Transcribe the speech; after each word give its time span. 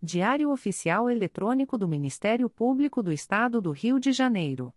Diário 0.00 0.52
Oficial 0.52 1.10
Eletrônico 1.10 1.76
do 1.76 1.88
Ministério 1.88 2.48
Público 2.48 3.02
do 3.02 3.12
Estado 3.12 3.60
do 3.60 3.72
Rio 3.72 3.98
de 3.98 4.12
Janeiro. 4.12 4.72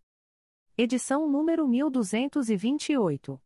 Edição 0.76 1.30
número 1.30 1.68
1228. 1.68 3.40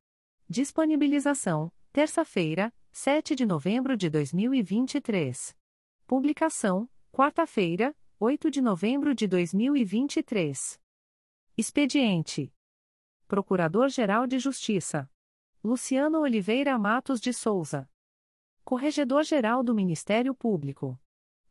Disponibilização: 0.47 1.69
terça-feira, 1.91 2.73
7 2.93 3.35
de 3.35 3.45
novembro 3.45 3.97
de 3.97 4.09
2023. 4.09 5.53
Publicação: 6.07 6.89
quarta-feira, 7.11 7.93
8 8.21 8.49
de 8.49 8.61
novembro 8.61 9.13
de 9.13 9.27
2023. 9.27 10.79
Expediente: 11.57 12.53
Procurador-Geral 13.27 14.25
de 14.25 14.39
Justiça 14.39 15.11
Luciano 15.61 16.21
Oliveira 16.21 16.79
Matos 16.79 17.19
de 17.19 17.33
Souza. 17.33 17.89
Corregedor-Geral 18.63 19.61
do 19.61 19.75
Ministério 19.75 20.33
Público. 20.33 20.97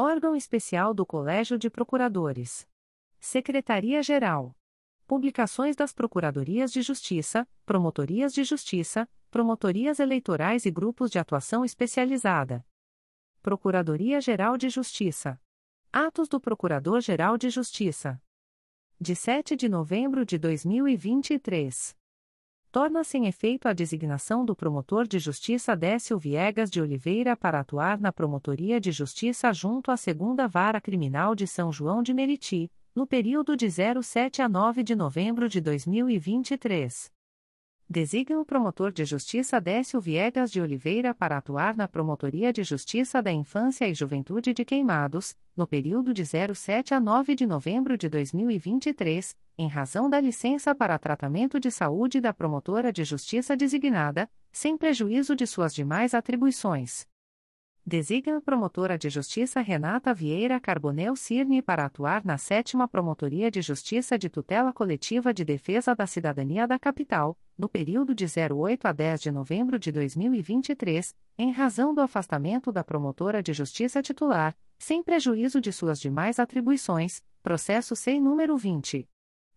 Órgão 0.00 0.36
Especial 0.36 0.94
do 0.94 1.04
Colégio 1.04 1.58
de 1.58 1.68
Procuradores. 1.68 2.68
Secretaria-Geral. 3.18 4.56
Publicações 5.08 5.74
das 5.74 5.92
Procuradorias 5.92 6.70
de 6.70 6.82
Justiça, 6.82 7.48
Promotorias 7.66 8.32
de 8.32 8.44
Justiça, 8.44 9.10
Promotorias 9.28 9.98
Eleitorais 9.98 10.64
e 10.66 10.70
Grupos 10.70 11.10
de 11.10 11.18
Atuação 11.18 11.64
Especializada. 11.64 12.64
Procuradoria-Geral 13.42 14.56
de 14.56 14.68
Justiça. 14.68 15.40
Atos 15.92 16.28
do 16.28 16.40
Procurador-Geral 16.40 17.36
de 17.36 17.50
Justiça. 17.50 18.22
De 19.00 19.16
7 19.16 19.56
de 19.56 19.68
novembro 19.68 20.24
de 20.24 20.38
2023 20.38 21.97
torna-se 22.78 23.18
em 23.18 23.26
efeito 23.26 23.66
a 23.66 23.72
designação 23.72 24.44
do 24.44 24.54
promotor 24.54 25.04
de 25.04 25.18
justiça 25.18 25.74
Décio 25.74 26.16
Viegas 26.16 26.70
de 26.70 26.80
Oliveira 26.80 27.36
para 27.36 27.58
atuar 27.58 27.98
na 27.98 28.12
Promotoria 28.12 28.80
de 28.80 28.92
Justiça 28.92 29.52
junto 29.52 29.90
à 29.90 29.96
Segunda 29.96 30.46
Vara 30.46 30.80
Criminal 30.80 31.34
de 31.34 31.44
São 31.44 31.72
João 31.72 32.04
de 32.04 32.14
Meriti, 32.14 32.70
no 32.94 33.04
período 33.04 33.56
de 33.56 33.68
07 33.68 34.42
a 34.42 34.48
9 34.48 34.84
de 34.84 34.94
novembro 34.94 35.48
de 35.48 35.60
2023. 35.60 37.17
Designa 37.90 38.38
o 38.38 38.44
promotor 38.44 38.92
de 38.92 39.02
justiça 39.06 39.58
Décio 39.58 39.98
Viegas 39.98 40.52
de 40.52 40.60
Oliveira 40.60 41.14
para 41.14 41.38
atuar 41.38 41.74
na 41.74 41.88
Promotoria 41.88 42.52
de 42.52 42.62
Justiça 42.62 43.22
da 43.22 43.32
Infância 43.32 43.88
e 43.88 43.94
Juventude 43.94 44.52
de 44.52 44.62
Queimados, 44.62 45.34
no 45.56 45.66
período 45.66 46.12
de 46.12 46.22
07 46.22 46.92
a 46.92 47.00
9 47.00 47.34
de 47.34 47.46
novembro 47.46 47.96
de 47.96 48.06
2023, 48.10 49.34
em 49.56 49.68
razão 49.68 50.10
da 50.10 50.20
licença 50.20 50.74
para 50.74 50.98
tratamento 50.98 51.58
de 51.58 51.70
saúde 51.70 52.20
da 52.20 52.34
promotora 52.34 52.92
de 52.92 53.04
justiça 53.04 53.56
designada, 53.56 54.28
sem 54.52 54.76
prejuízo 54.76 55.34
de 55.34 55.46
suas 55.46 55.74
demais 55.74 56.12
atribuições. 56.12 57.06
Designa 57.88 58.36
a 58.36 58.40
promotora 58.42 58.98
de 58.98 59.08
justiça 59.08 59.62
Renata 59.62 60.12
Vieira 60.12 60.60
Carbonel 60.60 61.16
Cirne 61.16 61.62
para 61.62 61.86
atuar 61.86 62.22
na 62.22 62.36
7 62.36 62.76
Promotoria 62.92 63.50
de 63.50 63.62
Justiça 63.62 64.18
de 64.18 64.28
Tutela 64.28 64.74
Coletiva 64.74 65.32
de 65.32 65.42
Defesa 65.42 65.96
da 65.96 66.06
Cidadania 66.06 66.68
da 66.68 66.78
Capital, 66.78 67.34
no 67.56 67.66
período 67.66 68.14
de 68.14 68.26
08 68.26 68.84
a 68.84 68.92
10 68.92 69.22
de 69.22 69.30
novembro 69.30 69.78
de 69.78 69.90
2023, 69.90 71.16
em 71.38 71.50
razão 71.50 71.94
do 71.94 72.02
afastamento 72.02 72.70
da 72.70 72.84
promotora 72.84 73.42
de 73.42 73.54
justiça 73.54 74.02
titular, 74.02 74.54
sem 74.78 75.02
prejuízo 75.02 75.58
de 75.58 75.72
suas 75.72 75.98
demais 75.98 76.38
atribuições, 76.38 77.22
processo 77.42 77.96
sem 77.96 78.20
número 78.20 78.54
20. 78.54 79.08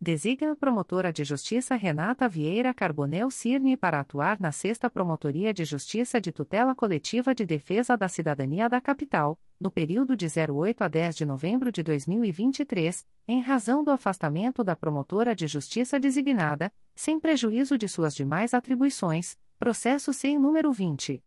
Designa 0.00 0.52
a 0.52 0.56
promotora 0.56 1.12
de 1.12 1.24
justiça 1.24 1.74
Renata 1.74 2.28
Vieira 2.28 2.72
Carbonel 2.72 3.32
Cirne 3.32 3.76
para 3.76 3.98
atuar 3.98 4.38
na 4.38 4.52
Sexta 4.52 4.88
Promotoria 4.88 5.52
de 5.52 5.64
Justiça 5.64 6.20
de 6.20 6.30
Tutela 6.30 6.72
Coletiva 6.72 7.34
de 7.34 7.44
Defesa 7.44 7.96
da 7.96 8.06
Cidadania 8.06 8.68
da 8.68 8.80
Capital, 8.80 9.36
no 9.60 9.72
período 9.72 10.16
de 10.16 10.26
08 10.26 10.84
a 10.84 10.88
10 10.88 11.16
de 11.16 11.26
novembro 11.26 11.72
de 11.72 11.82
2023, 11.82 13.04
em 13.26 13.40
razão 13.40 13.82
do 13.82 13.90
afastamento 13.90 14.62
da 14.62 14.76
promotora 14.76 15.34
de 15.34 15.48
justiça 15.48 15.98
designada, 15.98 16.72
sem 16.94 17.18
prejuízo 17.18 17.76
de 17.76 17.88
suas 17.88 18.14
demais 18.14 18.54
atribuições, 18.54 19.36
processo 19.58 20.12
sem 20.12 20.38
número 20.38 20.70
20. 20.70 21.20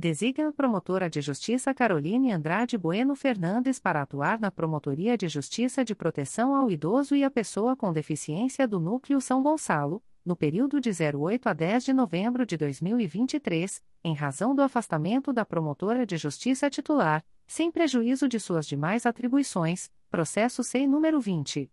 Designa 0.00 0.48
a 0.48 0.52
promotora 0.52 1.08
de 1.10 1.20
justiça 1.20 1.74
Caroline 1.74 2.32
Andrade 2.32 2.78
Bueno 2.78 3.14
Fernandes 3.14 3.78
para 3.78 4.00
atuar 4.00 4.40
na 4.40 4.50
Promotoria 4.50 5.14
de 5.14 5.28
Justiça 5.28 5.84
de 5.84 5.94
Proteção 5.94 6.54
ao 6.54 6.70
Idoso 6.70 7.14
e 7.14 7.22
à 7.22 7.30
Pessoa 7.30 7.76
com 7.76 7.92
Deficiência 7.92 8.66
do 8.66 8.80
Núcleo 8.80 9.20
São 9.20 9.42
Gonçalo, 9.42 10.02
no 10.24 10.34
período 10.34 10.80
de 10.80 10.88
08 10.88 11.46
a 11.46 11.52
10 11.52 11.84
de 11.84 11.92
novembro 11.92 12.46
de 12.46 12.56
2023, 12.56 13.82
em 14.02 14.14
razão 14.14 14.54
do 14.54 14.62
afastamento 14.62 15.34
da 15.34 15.44
promotora 15.44 16.06
de 16.06 16.16
justiça 16.16 16.70
titular, 16.70 17.22
sem 17.46 17.70
prejuízo 17.70 18.26
de 18.26 18.40
suas 18.40 18.66
demais 18.66 19.04
atribuições, 19.04 19.90
processo 20.08 20.64
sem 20.64 20.88
número 20.88 21.20
20. 21.20 21.70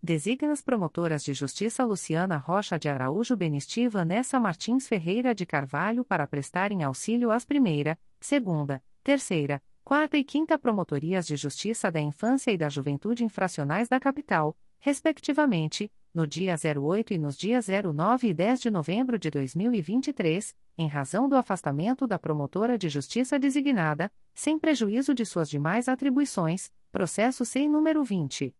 Designa 0.00 0.52
as 0.52 0.62
promotoras 0.62 1.24
de 1.24 1.34
justiça 1.34 1.84
Luciana 1.84 2.36
Rocha 2.36 2.78
de 2.78 2.88
Araújo 2.88 3.36
Benisti 3.36 3.80
e 3.80 3.88
Vanessa 3.88 4.38
Martins 4.38 4.86
Ferreira 4.86 5.34
de 5.34 5.44
Carvalho 5.44 6.04
para 6.04 6.24
prestarem 6.24 6.84
auxílio 6.84 7.32
às 7.32 7.44
primeira, 7.44 7.98
segunda, 8.20 8.80
terceira, 9.02 9.60
quarta 9.84 10.16
e 10.16 10.22
quinta 10.22 10.56
promotorias 10.56 11.26
de 11.26 11.34
justiça 11.34 11.90
da 11.90 12.00
infância 12.00 12.52
e 12.52 12.56
da 12.56 12.68
juventude 12.68 13.24
infracionais 13.24 13.88
da 13.88 13.98
capital, 13.98 14.56
respectivamente, 14.78 15.90
no 16.14 16.28
dia 16.28 16.54
08 16.54 17.14
e 17.14 17.18
nos 17.18 17.36
dias 17.36 17.66
09 17.66 18.28
e 18.28 18.34
10 18.34 18.60
de 18.60 18.70
novembro 18.70 19.18
de 19.18 19.30
2023, 19.30 20.54
em 20.78 20.86
razão 20.86 21.28
do 21.28 21.34
afastamento 21.34 22.06
da 22.06 22.20
promotora 22.20 22.78
de 22.78 22.88
justiça 22.88 23.36
designada, 23.36 24.12
sem 24.32 24.60
prejuízo 24.60 25.12
de 25.12 25.26
suas 25.26 25.50
demais 25.50 25.88
atribuições, 25.88 26.70
processo 26.92 27.44
sem 27.44 27.68
número 27.68 28.04
20. 28.04 28.54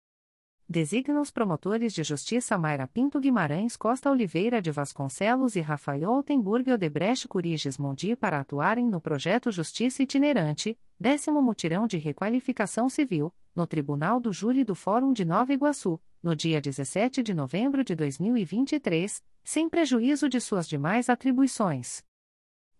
Designa 0.67 1.19
os 1.19 1.29
promotores 1.29 1.93
de 1.93 2.03
justiça 2.03 2.57
Mayra 2.57 2.87
Pinto 2.87 3.19
Guimarães 3.19 3.75
Costa 3.75 4.09
Oliveira 4.09 4.61
de 4.61 4.71
Vasconcelos 4.71 5.57
e 5.57 5.61
Rafael 5.61 6.09
Altenburg 6.09 6.71
Odebrecht 6.71 7.27
Curiges 7.27 7.77
Mondi 7.77 8.15
para 8.15 8.39
atuarem 8.39 8.87
no 8.87 9.01
projeto 9.01 9.51
Justiça 9.51 10.01
Itinerante, 10.01 10.77
décimo 10.97 11.41
mutirão 11.41 11.85
de 11.85 11.97
requalificação 11.97 12.87
civil, 12.87 13.33
no 13.53 13.67
Tribunal 13.67 14.21
do 14.21 14.31
Júri 14.31 14.63
do 14.63 14.73
Fórum 14.73 15.11
de 15.11 15.25
Nova 15.25 15.53
Iguaçu, 15.53 15.99
no 16.23 16.33
dia 16.33 16.61
17 16.61 17.21
de 17.21 17.33
novembro 17.33 17.83
de 17.83 17.93
2023, 17.93 19.21
sem 19.43 19.67
prejuízo 19.67 20.29
de 20.29 20.39
suas 20.39 20.67
demais 20.67 21.09
atribuições. 21.09 22.01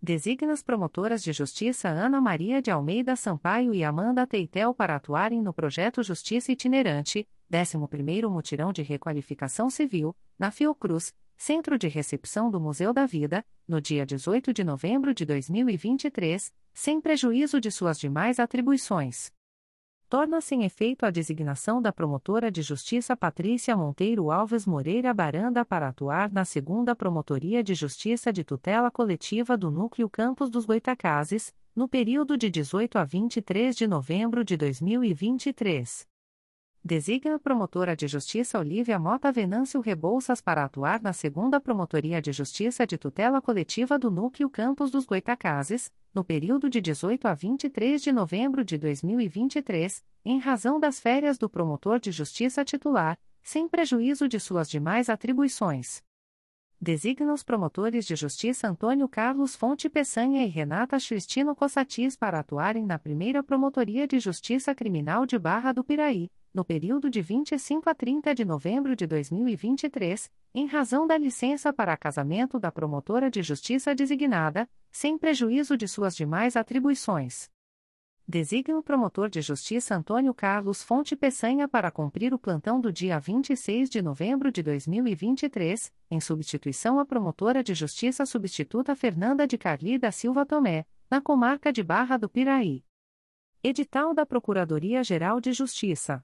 Designa 0.02 0.52
as 0.52 0.64
promotoras 0.64 1.24
de 1.24 1.32
justiça 1.32 1.88
Ana 1.88 2.20
Maria 2.20 2.62
de 2.62 2.72
Almeida 2.72 3.16
Sampaio 3.16 3.74
e 3.74 3.84
Amanda 3.84 4.28
Teitel 4.28 4.74
para 4.74 4.96
atuarem 4.96 5.42
no 5.42 5.54
projeto 5.54 6.04
Justiça 6.04 6.52
Itinerante, 6.52 7.28
11º 7.52 8.30
Mutirão 8.30 8.72
de 8.72 8.82
Requalificação 8.82 9.70
Civil, 9.70 10.16
na 10.38 10.52
Fiocruz, 10.52 11.14
Centro 11.36 11.78
de 11.78 11.88
Recepção 11.88 12.50
do 12.50 12.60
Museu 12.60 12.94
da 12.94 13.06
Vida, 13.06 13.46
no 13.68 13.82
dia 13.82 14.06
18 14.06 14.54
de 14.54 14.64
novembro 14.64 15.14
de 15.14 15.26
2023, 15.26 16.54
sem 16.74 17.02
prejuízo 17.02 17.60
de 17.60 17.72
suas 17.72 18.00
demais 18.00 18.40
atribuições 18.40 19.32
torna-se 20.14 20.54
em 20.54 20.64
efeito 20.64 21.08
a 21.08 21.10
designação 21.10 21.82
da 21.82 21.92
promotora 21.92 22.52
de 22.52 22.62
justiça 22.62 23.18
Patrícia 23.18 23.76
Monteiro 23.76 24.30
Alves 24.30 24.64
Moreira 24.64 25.12
Baranda 25.12 25.66
para 25.66 25.88
atuar 25.88 26.32
na 26.32 26.46
segunda 26.46 26.96
Promotoria 26.96 27.64
de 27.64 27.74
Justiça 27.74 28.32
de 28.32 28.44
Tutela 28.44 28.92
Coletiva 28.92 29.58
do 29.58 29.72
Núcleo 29.72 30.08
Campos 30.08 30.52
dos 30.52 30.68
Goitacazes, 30.68 31.52
no 31.76 31.88
período 31.88 32.38
de 32.38 32.48
18 32.52 33.00
a 33.00 33.04
23 33.04 33.76
de 33.76 33.88
novembro 33.88 34.46
de 34.46 34.56
2023. 34.56 36.13
Designa 36.86 37.36
a 37.36 37.40
promotora 37.40 37.96
de 37.96 38.10
justiça 38.10 38.60
Olívia 38.60 39.00
Mota 39.00 39.32
Venâncio 39.32 39.80
Rebouças 39.80 40.42
para 40.42 40.66
atuar 40.66 41.02
na 41.02 41.14
segunda 41.14 41.58
Promotoria 41.58 42.22
de 42.22 42.34
Justiça 42.34 42.86
de 42.86 42.98
Tutela 42.98 43.42
Coletiva 43.42 43.98
do 43.98 44.12
Núcleo 44.12 44.50
Campos 44.50 44.92
dos 44.92 45.06
Goitacazes, 45.06 45.90
no 46.14 46.26
período 46.26 46.70
de 46.70 46.82
18 46.82 47.26
a 47.26 47.34
23 47.34 48.04
de 48.04 48.12
novembro 48.12 48.66
de 48.66 48.78
2023, 48.78 50.04
em 50.26 50.40
razão 50.40 50.78
das 50.78 51.00
férias 51.00 51.38
do 51.38 51.50
promotor 51.50 52.02
de 52.02 52.12
justiça 52.12 52.66
titular, 52.66 53.18
sem 53.42 53.66
prejuízo 53.66 54.28
de 54.28 54.38
suas 54.38 54.70
demais 54.70 55.08
atribuições. 55.08 56.04
Designa 56.82 57.34
os 57.34 57.44
promotores 57.44 58.06
de 58.06 58.18
justiça 58.18 58.68
Antônio 58.68 59.08
Carlos 59.08 59.56
Fonte 59.56 59.88
Peçanha 59.88 60.44
e 60.44 60.50
Renata 60.50 60.98
Cristino 60.98 61.56
Cossatis 61.56 62.18
para 62.18 62.40
atuarem 62.40 62.86
na 62.86 63.00
primeira 63.00 63.42
Promotoria 63.42 64.06
de 64.06 64.20
Justiça 64.20 64.76
Criminal 64.76 65.26
de 65.26 65.40
Barra 65.40 65.72
do 65.72 65.82
Piraí, 65.82 66.30
no 66.54 66.64
período 66.64 67.10
de 67.10 67.22
25 67.22 67.90
a 67.90 67.96
30 67.96 68.36
de 68.36 68.46
novembro 68.46 68.96
de 68.96 69.08
2023, 69.08 70.32
em 70.54 70.68
razão 70.68 71.08
da 71.08 71.18
licença 71.18 71.74
para 71.74 71.98
casamento 71.98 72.60
da 72.60 72.72
promotora 72.72 73.32
de 73.32 73.42
justiça 73.42 73.96
designada, 73.96 74.70
sem 74.92 75.18
prejuízo 75.18 75.76
de 75.76 75.88
suas 75.88 76.16
demais 76.16 76.56
atribuições. 76.56 77.50
Designa 78.26 78.78
o 78.78 78.84
promotor 78.84 79.30
de 79.30 79.42
justiça 79.42 79.96
Antônio 79.96 80.34
Carlos 80.34 80.82
Fonte 80.82 81.14
Peçanha 81.14 81.68
para 81.68 81.92
cumprir 81.92 82.34
o 82.34 82.40
plantão 82.40 82.80
do 82.80 82.92
dia 82.92 83.20
26 83.20 83.90
de 83.90 84.02
novembro 84.02 84.50
de 84.50 84.64
2023, 84.64 85.92
em 86.10 86.22
substituição 86.22 87.00
à 87.00 87.06
promotora 87.06 87.62
de 87.62 87.74
justiça 87.74 88.26
substituta 88.26 88.96
Fernanda 88.96 89.46
de 89.46 89.58
Carli 89.58 89.98
da 89.98 90.10
Silva 90.10 90.46
Tomé, 90.46 90.86
na 91.12 91.20
comarca 91.20 91.74
de 91.74 91.84
Barra 91.84 92.16
do 92.16 92.30
Piraí. 92.30 92.86
Edital 93.62 94.14
da 94.14 94.26
Procuradoria-Geral 94.26 95.42
de 95.42 95.52
Justiça. 95.52 96.24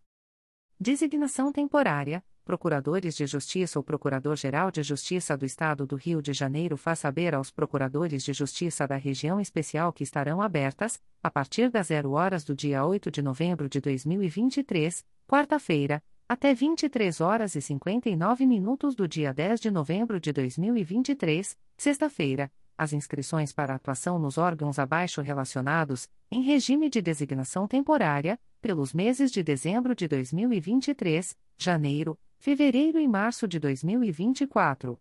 Designação 0.82 1.52
temporária. 1.52 2.24
Procuradores 2.46 3.14
de 3.14 3.28
Justiça 3.28 3.78
ou 3.78 3.84
Procurador-Geral 3.84 4.72
de 4.72 4.82
Justiça 4.82 5.36
do 5.36 5.46
Estado 5.46 5.86
do 5.86 5.98
Rio 5.98 6.22
de 6.22 6.32
Janeiro 6.32 6.78
faz 6.78 7.00
saber 7.00 7.36
aos 7.36 7.52
Procuradores 7.52 8.24
de 8.24 8.32
Justiça 8.32 8.88
da 8.88 8.96
região 8.96 9.42
especial 9.42 9.92
que 9.92 10.06
estarão 10.06 10.42
abertas, 10.42 10.98
a 11.22 11.30
partir 11.30 11.70
das 11.70 11.88
0 11.88 12.12
horas 12.12 12.46
do 12.46 12.56
dia 12.56 12.86
8 12.86 13.12
de 13.12 13.22
novembro 13.22 13.68
de 13.68 13.82
2023, 13.82 15.04
quarta-feira, 15.28 16.02
até 16.30 16.54
23 16.54 17.20
horas 17.20 17.56
e 17.56 17.62
59 17.62 18.46
minutos 18.46 18.96
do 18.96 19.06
dia 19.06 19.34
10 19.34 19.60
de 19.60 19.70
novembro 19.70 20.18
de 20.18 20.32
2023, 20.32 21.58
sexta-feira, 21.78 22.50
as 22.78 22.94
inscrições 22.94 23.52
para 23.52 23.76
atuação 23.76 24.18
nos 24.18 24.38
órgãos 24.38 24.80
abaixo 24.80 25.22
relacionados, 25.22 26.08
em 26.32 26.42
regime 26.42 26.90
de 26.90 27.02
designação 27.02 27.68
temporária, 27.68 28.40
pelos 28.60 28.94
meses 28.94 29.32
de 29.32 29.42
dezembro 29.42 29.96
de 29.96 30.08
2023, 30.08 31.38
janeiro, 31.58 32.20
fevereiro 32.38 33.00
e 33.00 33.08
março 33.08 33.48
de 33.48 33.60
2024. 33.60 35.00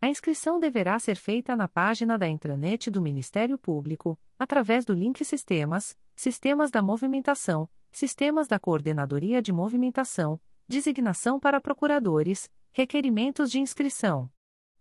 A 0.00 0.08
inscrição 0.08 0.58
deverá 0.58 0.98
ser 0.98 1.16
feita 1.16 1.56
na 1.56 1.66
página 1.66 2.18
da 2.18 2.28
intranet 2.28 2.90
do 2.90 3.00
Ministério 3.00 3.56
Público, 3.56 4.18
através 4.38 4.84
do 4.84 4.92
link 4.92 5.24
Sistemas, 5.24 5.96
Sistemas 6.14 6.70
da 6.70 6.82
Movimentação, 6.82 7.68
Sistemas 7.90 8.48
da 8.48 8.58
Coordenadoria 8.58 9.40
de 9.40 9.52
Movimentação, 9.52 10.40
Designação 10.68 11.38
para 11.38 11.60
procuradores, 11.60 12.50
requerimentos 12.72 13.50
de 13.50 13.60
inscrição. 13.60 14.30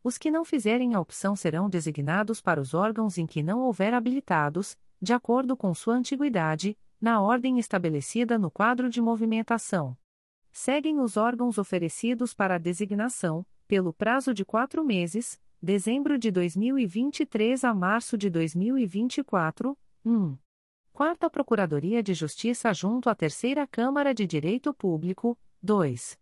Os 0.03 0.17
que 0.17 0.31
não 0.31 0.43
fizerem 0.43 0.93
a 0.93 0.99
opção 0.99 1.35
serão 1.35 1.69
designados 1.69 2.41
para 2.41 2.59
os 2.59 2.73
órgãos 2.73 3.17
em 3.17 3.25
que 3.25 3.43
não 3.43 3.61
houver 3.61 3.93
habilitados, 3.93 4.77
de 5.01 5.13
acordo 5.13 5.55
com 5.55 5.73
sua 5.73 5.95
antiguidade, 5.95 6.77
na 7.03 7.19
ordem 7.19 7.59
estabelecida 7.59 8.39
no 8.39 8.49
quadro 8.49 8.89
de 8.89 9.01
movimentação. 9.01 9.97
Seguem 10.53 11.01
os 11.01 11.17
órgãos 11.17 11.57
oferecidos 11.57 12.33
para 12.33 12.55
a 12.55 12.57
designação, 12.57 13.45
pelo 13.67 13.91
prazo 13.91 14.33
de 14.33 14.45
quatro 14.45 14.85
meses, 14.85 15.37
dezembro 15.61 16.17
de 16.17 16.31
2023 16.31 17.65
a 17.65 17.73
março 17.73 18.17
de 18.17 18.29
2024, 18.29 19.77
1. 20.05 20.37
Quarta 20.93 21.29
Procuradoria 21.29 22.01
de 22.01 22.13
Justiça 22.13 22.73
junto 22.73 23.09
à 23.09 23.15
Terceira 23.15 23.67
Câmara 23.67 24.13
de 24.13 24.25
Direito 24.25 24.73
Público, 24.73 25.37
2. 25.61 26.17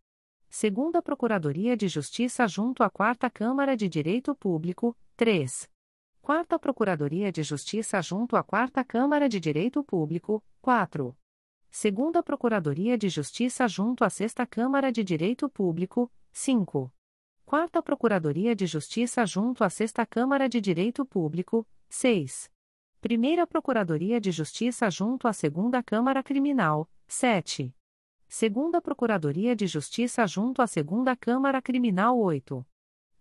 Segunda 0.49 0.99
Procuradoria 0.99 1.77
de 1.77 1.87
Justiça 1.87 2.47
junto 2.47 2.81
à 2.81 2.89
Quarta 2.89 3.29
Câmara 3.29 3.77
de 3.77 3.87
Direito 3.87 4.33
Público, 4.33 4.97
3. 5.15 5.69
Quarta 6.21 6.59
Procuradoria 6.59 7.31
de 7.31 7.41
Justiça 7.41 7.99
junto 7.99 8.35
à 8.35 8.43
Quarta 8.43 8.83
Câmara 8.83 9.27
de 9.27 9.39
Direito 9.39 9.83
Público, 9.83 10.43
4. 10.61 11.17
Segunda 11.71 12.21
Procuradoria 12.21 12.95
de 12.95 13.09
Justiça 13.09 13.67
junto 13.67 14.03
à 14.03 14.09
Sexta 14.09 14.45
Câmara 14.45 14.91
de 14.91 15.03
Direito 15.03 15.49
Público, 15.49 16.11
5. 16.31 16.93
Quarta 17.43 17.81
Procuradoria 17.81 18.55
de 18.55 18.67
Justiça 18.67 19.25
junto 19.25 19.63
à 19.63 19.69
Sexta 19.69 20.05
Câmara 20.05 20.47
de 20.47 20.61
Direito 20.61 21.03
Público, 21.07 21.67
6. 21.89 22.51
Primeira 23.01 23.47
Procuradoria 23.47 24.21
de 24.21 24.31
Justiça 24.31 24.91
junto 24.91 25.27
à 25.27 25.33
Segunda 25.33 25.81
Câmara 25.81 26.21
Criminal, 26.21 26.87
7. 27.07 27.75
Segunda 28.27 28.79
Procuradoria 28.79 29.55
de 29.55 29.65
Justiça 29.65 30.27
junto 30.27 30.61
à 30.61 30.67
Segunda 30.67 31.15
Câmara 31.15 31.59
Criminal 31.63 32.19
8. 32.19 32.63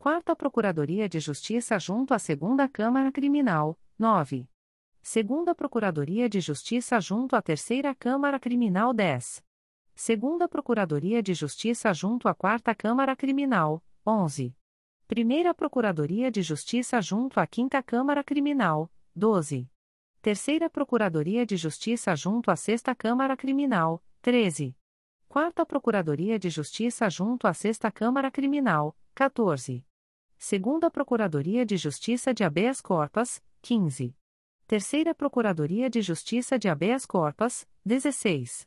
Quarta 0.03 0.35
Procuradoria 0.35 1.07
de 1.11 1.21
Justiça 1.21 1.79
junto 1.79 2.15
à 2.15 2.19
Segunda 2.19 2.67
Câmara 2.67 3.13
Criminal, 3.13 3.79
9. 3.99 4.49
Segunda 5.03 5.55
Procuradoria 5.55 6.27
de 6.27 6.41
Justiça 6.41 6.99
junto 6.99 7.37
à 7.37 7.43
Terceira 7.43 7.95
Câmara 7.95 8.41
Criminal 8.41 8.95
10. 8.95 9.45
Segunda 9.95 10.49
Procuradoria 10.49 11.23
de 11.23 11.35
Justiça 11.35 11.93
junto 11.93 12.29
à 12.29 12.35
Quarta 12.35 12.75
Câmara 12.75 13.15
Criminal, 13.15 13.85
11. 14.07 14.57
Primeira 15.07 15.53
Procuradoria 15.53 16.31
de 16.31 16.41
Justiça 16.41 16.99
junto 17.03 17.39
à 17.39 17.47
Quinta 17.47 17.83
Câmara 17.83 18.25
Criminal, 18.25 18.91
12. 19.15 19.71
Terceira 20.23 20.71
Procuradoria 20.71 21.45
de 21.45 21.59
Justiça 21.59 22.17
junto 22.17 22.51
à 22.51 22.57
Sexta 22.57 22.95
Câmara 22.95 23.37
Criminal, 23.37 24.03
13. 24.23 24.75
Quarta 25.29 25.67
Procuradoria 25.67 26.39
de 26.39 26.49
Justiça 26.49 27.11
junto 27.11 27.47
à 27.47 27.53
Sexta 27.53 27.93
Câmara 27.93 28.31
Criminal, 28.31 28.97
14. 29.15 29.85
Segunda 30.43 30.91
Procuradoria 30.91 31.67
de 31.67 31.77
Justiça 31.77 32.33
de 32.33 32.43
Habeas 32.43 32.81
Corpus, 32.81 33.43
15. 33.61 34.17
Terceira 34.67 35.15
Procuradoria 35.15 35.91
de 35.91 36.01
Justiça 36.01 36.59
de 36.59 36.67
Habeas 36.67 37.05
Corpus, 37.05 37.69
16. 37.85 38.67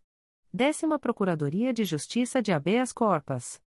Décima 0.54 1.00
Procuradoria 1.00 1.74
de 1.74 1.84
Justiça 1.84 2.44
de 2.44 2.52
Habeas 2.52 2.94
Corpus. 2.94 3.60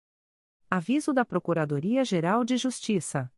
Aviso 0.69 1.13
da 1.13 1.25
Procuradoria-Geral 1.25 2.45
de 2.45 2.57
Justiça. 2.57 3.33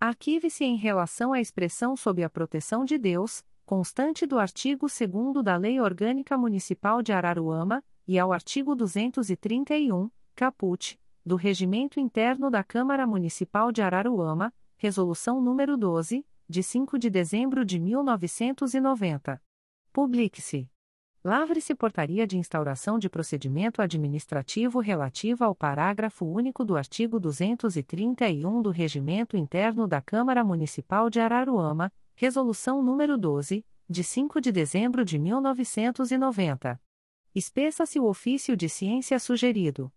Arquive-se 0.00 0.64
em 0.64 0.76
relação 0.76 1.32
à 1.32 1.40
expressão 1.40 1.96
sob 1.96 2.22
a 2.22 2.30
proteção 2.30 2.84
de 2.84 2.96
Deus, 2.96 3.44
constante 3.64 4.26
do 4.26 4.38
artigo 4.38 4.86
2 4.86 5.44
da 5.44 5.56
Lei 5.56 5.80
Orgânica 5.80 6.38
Municipal 6.38 7.02
de 7.02 7.12
Araruama, 7.12 7.82
e 8.06 8.18
ao 8.18 8.32
artigo 8.32 8.74
231, 8.74 10.10
caput, 10.34 10.98
do 11.24 11.34
Regimento 11.34 11.98
Interno 11.98 12.50
da 12.50 12.62
Câmara 12.62 13.06
Municipal 13.06 13.72
de 13.72 13.82
Araruama, 13.82 14.52
Resolução 14.76 15.40
número 15.40 15.76
12, 15.76 16.24
de 16.48 16.62
5 16.62 16.98
de 16.98 17.10
dezembro 17.10 17.64
de 17.64 17.80
1990. 17.80 19.42
Publique-se. 19.92 20.70
Lavre-se 21.24 21.74
portaria 21.74 22.24
de 22.24 22.38
instauração 22.38 22.98
de 22.98 23.08
procedimento 23.08 23.82
administrativo 23.82 24.78
relativa 24.78 25.46
ao 25.46 25.56
parágrafo 25.56 26.24
único 26.24 26.64
do 26.64 26.76
artigo 26.76 27.18
231 27.18 28.62
do 28.62 28.70
Regimento 28.70 29.36
Interno 29.36 29.88
da 29.88 30.00
Câmara 30.00 30.44
Municipal 30.44 31.10
de 31.10 31.18
Araruama, 31.18 31.90
Resolução 32.14 32.80
número 32.80 33.18
12, 33.18 33.66
de 33.90 34.04
5 34.04 34.40
de 34.40 34.52
dezembro 34.52 35.04
de 35.04 35.18
1990. 35.18 36.80
Espeça-se 37.38 38.00
o 38.00 38.06
ofício 38.06 38.56
de 38.56 38.66
ciência 38.66 39.18
sugerido. 39.18 39.92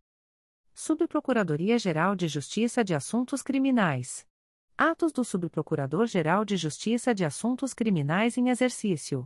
Subprocuradoria-Geral 0.74 2.14
de 2.14 2.28
Justiça 2.28 2.84
de 2.84 2.94
Assuntos 2.94 3.42
Criminais. 3.42 4.28
Atos 4.78 5.14
do 5.14 5.24
Subprocurador-Geral 5.24 6.44
de 6.44 6.58
Justiça 6.58 7.16
de 7.16 7.24
Assuntos 7.24 7.74
Criminais 7.74 8.38
em 8.38 8.50
exercício. 8.50 9.26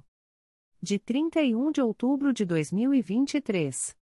De 0.80 1.00
31 1.00 1.72
de 1.72 1.82
outubro 1.82 2.32
de 2.32 2.46
2023. 2.46 3.98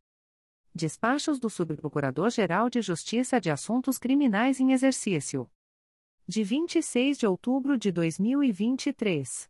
Despachos 0.73 1.41
do 1.41 1.51
Subprocurador-Geral 1.51 2.71
de 2.71 2.81
Justiça 2.81 3.41
de 3.41 3.51
Assuntos 3.51 3.99
Criminais 3.99 4.61
em 4.61 4.71
Exercício. 4.73 5.51
De 6.29 6.45
26 6.45 7.19
de 7.19 7.27
outubro 7.27 7.77
de 7.77 7.91
2023. 7.91 9.50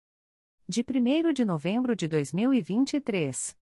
De 0.74 0.80
1 0.80 1.34
de 1.34 1.44
novembro 1.44 1.94
de 1.94 2.08
2023. 2.08 3.54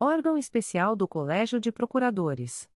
Órgão 0.00 0.36
Especial 0.36 0.96
do 0.96 1.06
Colégio 1.06 1.60
de 1.60 1.70
Procuradores. 1.70 2.68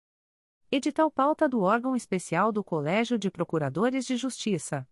Edital 0.71 1.09
pauta 1.09 1.49
do 1.49 1.61
órgão 1.61 1.95
especial 1.95 2.51
do 2.51 2.63
Colégio 2.63 3.17
de 3.17 3.31
Procuradores 3.31 4.05
de 4.05 4.17
Justiça. 4.17 4.88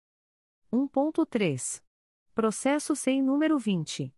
1.3. 0.74 1.82
Processo 2.34 2.96
sem 2.96 3.22
número 3.22 3.60
20. 3.60 4.12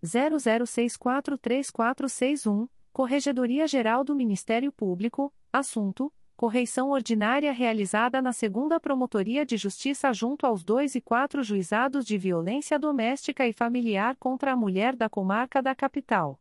00643461, 0.02 2.68
Corregedoria 2.92 3.66
Geral 3.66 4.04
do 4.04 4.14
Ministério 4.14 4.70
Público, 4.72 5.32
assunto: 5.52 6.12
correição 6.36 6.90
ordinária 6.90 7.52
realizada 7.52 8.22
na 8.22 8.32
Segunda 8.32 8.80
Promotoria 8.80 9.44
de 9.44 9.56
Justiça 9.56 10.12
junto 10.12 10.46
aos 10.46 10.62
dois 10.64 10.94
e 10.94 11.00
quatro 11.00 11.42
juizados 11.42 12.06
de 12.06 12.16
violência 12.16 12.78
doméstica 12.78 13.44
e 13.46 13.52
familiar 13.52 14.16
contra 14.16 14.52
a 14.52 14.56
mulher 14.56 14.96
da 14.96 15.08
comarca 15.08 15.62
da 15.62 15.74
capital. 15.74 16.40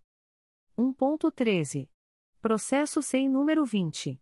1.13. 0.77 1.89
Processo 2.41 3.01
sem 3.01 3.27
número 3.27 3.65
20 3.65 4.17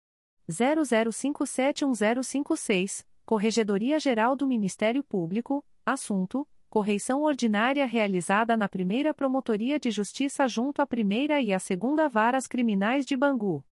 00571056, 0.47 3.07
Corregedoria 3.25 3.99
Geral 3.99 4.37
do 4.37 4.47
Ministério 4.47 5.03
Público, 5.03 5.65
assunto: 5.87 6.47
correição 6.69 7.23
ordinária 7.23 7.87
realizada 7.87 8.59
na 8.59 8.69
primeira 8.69 9.15
Promotoria 9.15 9.81
de 9.81 9.91
Justiça 9.91 10.47
junto 10.47 10.83
à 10.83 10.87
primeira 10.87 11.41
e 11.41 11.55
à 11.55 11.59
segunda 11.59 12.11
Varas 12.11 12.47
Criminais 12.47 13.07
de 13.07 13.17
Bangu. 13.17 13.65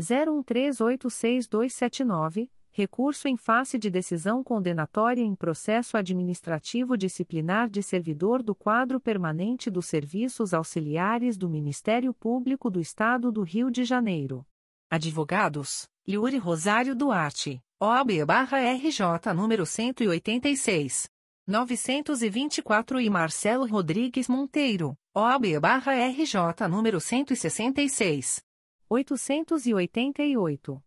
01386279, 0.00 2.50
recurso 2.72 3.28
em 3.28 3.36
face 3.36 3.78
de 3.78 3.88
decisão 3.88 4.42
condenatória 4.42 5.22
em 5.22 5.36
processo 5.36 5.96
administrativo 5.96 6.96
disciplinar 6.96 7.70
de 7.70 7.80
servidor 7.80 8.42
do 8.42 8.52
quadro 8.52 8.98
permanente 8.98 9.70
dos 9.70 9.86
serviços 9.86 10.52
auxiliares 10.52 11.36
do 11.36 11.48
Ministério 11.48 12.12
Público 12.12 12.68
do 12.68 12.80
Estado 12.80 13.30
do 13.30 13.42
Rio 13.42 13.70
de 13.70 13.84
Janeiro. 13.84 14.44
Advogados, 14.90 15.88
Yuri 16.06 16.36
Rosário 16.36 16.94
Duarte. 16.94 17.62
OAB-RJ 17.80 19.32
número 19.34 19.64
186. 19.64 21.08
924 21.46 23.00
e 23.00 23.08
Marcelo 23.08 23.66
Rodrigues 23.66 24.28
Monteiro, 24.28 24.98
OAB-RJ 25.14 26.68
número 26.68 27.00
166. 27.00 28.42
888. 28.88 30.82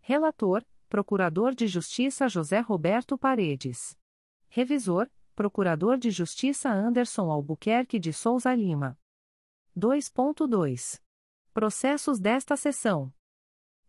Relator, 0.00 0.64
Procurador 0.88 1.52
de 1.52 1.66
Justiça 1.66 2.28
José 2.28 2.60
Roberto 2.60 3.18
Paredes. 3.18 3.96
Revisor, 4.48 5.10
Procurador 5.34 5.98
de 5.98 6.12
Justiça 6.12 6.70
Anderson 6.70 7.28
Albuquerque 7.28 7.98
de 7.98 8.12
Souza 8.12 8.54
Lima. 8.54 8.96
2.2. 9.76 11.00
Processos 11.52 12.20
desta 12.20 12.56
sessão. 12.56 13.12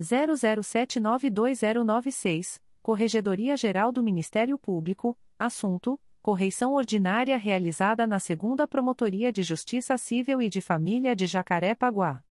00792096, 0.00 2.60
Corregedoria 2.82 3.56
Geral 3.56 3.92
do 3.92 4.02
Ministério 4.02 4.58
Público, 4.58 5.16
assunto: 5.38 6.00
correição 6.20 6.72
ordinária 6.72 7.36
realizada 7.36 8.04
na 8.06 8.16
2 8.16 8.28
Promotoria 8.68 9.30
de 9.30 9.44
Justiça 9.44 9.96
Civil 9.96 10.42
e 10.42 10.48
de 10.48 10.60
Família 10.60 11.14
de 11.14 11.26
Jacarepaguá. 11.26 12.24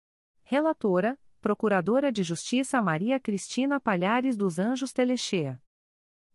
Relatora: 0.44 1.20
Procuradora 1.42 2.12
de 2.12 2.22
Justiça 2.22 2.80
Maria 2.84 3.20
Cristina 3.20 3.80
Palhares 3.80 4.38
dos 4.38 4.60
Anjos 4.60 4.94
Telechea. 4.94 5.60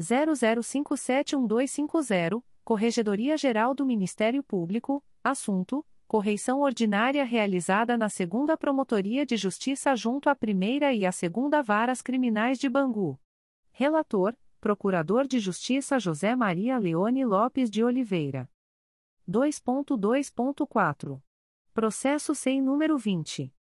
00571250, 0.00 2.42
Corregedoria 2.64 3.36
Geral 3.36 3.74
do 3.74 3.84
Ministério 3.84 4.42
Público, 4.42 5.04
assunto: 5.22 5.84
correição 6.06 6.60
ordinária 6.60 7.24
realizada 7.24 7.96
na 7.96 8.08
Segunda 8.08 8.56
Promotoria 8.56 9.24
de 9.24 9.36
Justiça 9.36 9.94
junto 9.96 10.28
à 10.28 10.34
Primeira 10.34 10.92
e 10.92 11.06
à 11.06 11.12
Segunda 11.12 11.62
Varas 11.62 12.02
Criminais 12.02 12.58
de 12.58 12.68
Bangu. 12.68 13.18
Relator: 13.70 14.36
Procurador 14.60 15.26
de 15.26 15.38
Justiça 15.38 15.98
José 15.98 16.36
Maria 16.36 16.78
Leone 16.78 17.24
Lopes 17.24 17.70
de 17.70 17.82
Oliveira. 17.82 18.48
2.2.4. 19.28 21.20
Processo 21.72 22.34
sem 22.34 22.60
número 22.60 22.98
20. 22.98 23.52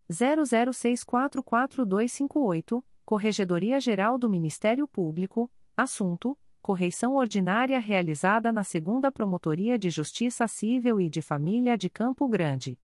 00644258, 0.08 2.84
Corregedoria 3.04 3.80
Geral 3.80 4.16
do 4.16 4.30
Ministério 4.30 4.86
Público, 4.86 5.50
assunto: 5.76 6.38
correição 6.60 7.16
ordinária 7.16 7.80
realizada 7.80 8.52
na 8.52 8.62
Segunda 8.62 9.10
Promotoria 9.10 9.76
de 9.78 9.90
Justiça 9.90 10.46
Civil 10.46 11.00
e 11.00 11.10
de 11.10 11.20
Família 11.20 11.76
de 11.76 11.90
Campo 11.90 12.28
Grande. 12.28 12.78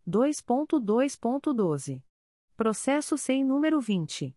2.2.12. 0.08 2.00
Processo 2.56 3.18
sem 3.18 3.44
número 3.44 3.80
20. 3.80 4.36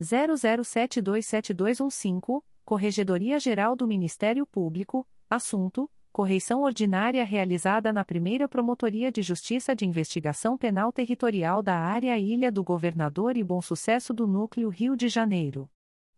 00727215, 0.00 2.42
Corregedoria 2.64 3.38
Geral 3.40 3.74
do 3.74 3.88
Ministério 3.88 4.46
Público, 4.46 5.04
assunto: 5.28 5.90
correição 6.12 6.62
ordinária 6.62 7.24
realizada 7.24 7.92
na 7.92 8.04
primeira 8.04 8.46
Promotoria 8.46 9.10
de 9.10 9.22
Justiça 9.22 9.74
de 9.74 9.86
Investigação 9.86 10.58
Penal 10.58 10.92
Territorial 10.92 11.62
da 11.62 11.76
Área 11.76 12.18
Ilha 12.18 12.52
do 12.52 12.62
Governador 12.62 13.34
e 13.36 13.42
Bom 13.42 13.62
Sucesso 13.62 14.12
do 14.12 14.26
Núcleo 14.26 14.68
Rio 14.68 14.94
de 14.94 15.08
Janeiro. 15.08 15.70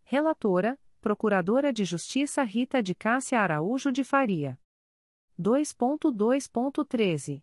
Relatora: 0.03 0.77
Procuradora 1.01 1.73
de 1.73 1.85
Justiça 1.85 2.43
Rita 2.43 2.83
de 2.83 2.93
Cássia 2.95 3.41
Araújo 3.41 3.93
de 3.93 4.03
Faria. 4.03 4.59
2.2.13. 5.41 7.43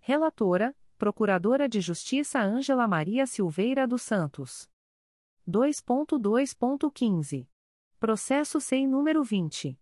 Relatora: 0.00 0.74
Procuradora 0.98 1.68
de 1.68 1.80
Justiça 1.80 2.40
Ângela 2.40 2.88
Maria 2.88 3.24
Silveira 3.26 3.86
dos 3.86 4.02
Santos. 4.02 4.68
2.2.15. 5.48 7.48
Processo 7.98 8.60
sem 8.60 8.86
número 8.86 9.24
20. 9.24 9.78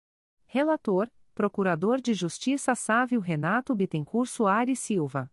Relator: 0.47 1.11
Procurador 1.35 2.01
de 2.01 2.15
Justiça 2.15 2.75
Sávio 2.75 3.21
Renato 3.21 3.75
Bittencourt 3.75 4.31
Soares 4.31 4.79
Silva. 4.79 5.31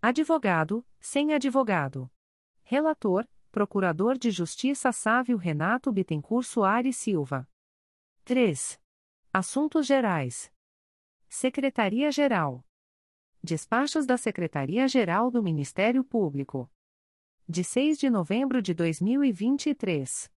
Advogado, 0.00 0.86
sem 1.00 1.32
advogado. 1.32 2.08
Relator, 2.66 3.28
Procurador 3.52 4.16
de 4.16 4.30
Justiça 4.30 4.90
Sávio 4.90 5.36
Renato 5.36 5.92
Bittencourt 5.92 6.46
Soares 6.46 6.96
Silva. 6.96 7.46
3. 8.24 8.80
Assuntos 9.30 9.86
Gerais. 9.86 10.50
Secretaria-Geral. 11.28 12.64
Despachos 13.42 14.06
da 14.06 14.16
Secretaria-Geral 14.16 15.30
do 15.30 15.42
Ministério 15.42 16.02
Público. 16.02 16.70
De 17.46 17.62
6 17.62 17.98
de 17.98 18.08
novembro 18.08 18.62
de 18.62 18.72
2023. 18.72 20.32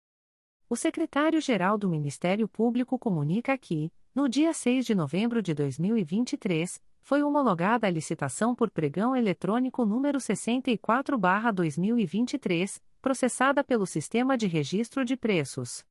O 0.70 0.76
secretário-geral 0.76 1.78
do 1.78 1.88
Ministério 1.88 2.46
Público 2.46 2.98
comunica 2.98 3.56
que, 3.56 3.90
no 4.14 4.28
dia 4.28 4.52
6 4.52 4.84
de 4.84 4.94
novembro 4.94 5.40
de 5.42 5.54
2023, 5.54 6.78
foi 7.00 7.22
homologada 7.22 7.86
a 7.86 7.90
licitação 7.90 8.54
por 8.54 8.70
pregão 8.70 9.16
eletrônico 9.16 9.86
número 9.86 10.20
64/2023, 10.20 12.82
processada 13.00 13.64
pelo 13.64 13.86
Sistema 13.86 14.36
de 14.36 14.46
Registro 14.46 15.02
de 15.04 15.16
Preços. 15.16 15.82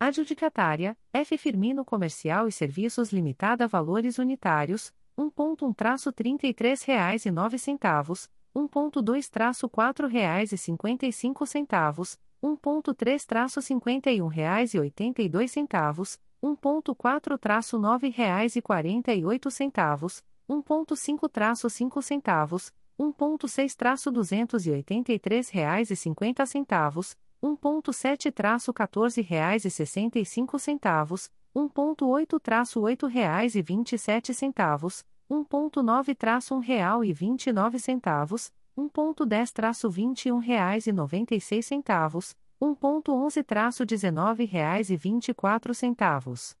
Adjudicatária: 0.00 0.96
F 1.12 1.36
Firmino 1.36 1.84
Comercial 1.84 2.46
e 2.46 2.52
Serviços 2.52 3.12
Limitada 3.12 3.66
Valores 3.66 4.18
Unitários, 4.18 4.92
1.1-33 5.18 6.86
reais 6.86 7.26
e 7.26 7.30
9 7.30 7.58
centavos, 7.58 8.30
1.2-4 8.54 10.06
reais 10.06 10.52
e 10.52 10.56
55 10.56 11.46
centavos, 11.46 12.16
1.3-51 12.42 14.28
reais 14.28 14.74
e 14.74 14.78
82 14.78 15.50
centavos, 15.50 16.18
1.4-9 16.42 18.10
reais 18.14 18.56
e 18.56 18.62
48 18.62 19.50
centavos, 19.50 20.22
1.5-5 20.48 22.02
centavos, 22.02 22.72
1.6-283 22.98 25.52
reais 25.52 25.90
e 25.90 25.96
50 25.96 26.46
centavos, 26.46 27.14
1.7-14 27.42 29.24
reais 29.24 29.64
e 29.64 29.70
65 29.70 30.58
centavos, 30.58 31.30
1.8-8 31.54 33.08
reais 33.08 33.54
e 33.54 33.62
27 33.62 34.34
centavos, 34.34 35.04
1.9-1 35.30 36.60
real 36.60 37.04
e 37.04 37.12
29 37.12 37.78
centavos, 37.78 38.50
1.10-21 38.76 40.40
reais 40.40 40.86
e 40.86 40.92
96 40.92 41.66
centavos, 41.66 42.34
1.11-19 42.60 44.48
reais 44.48 44.90
e 44.90 44.96
24 44.96 45.72
centavos. 45.74 46.56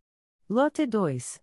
Lote 0.48 0.86
2. 0.86 1.42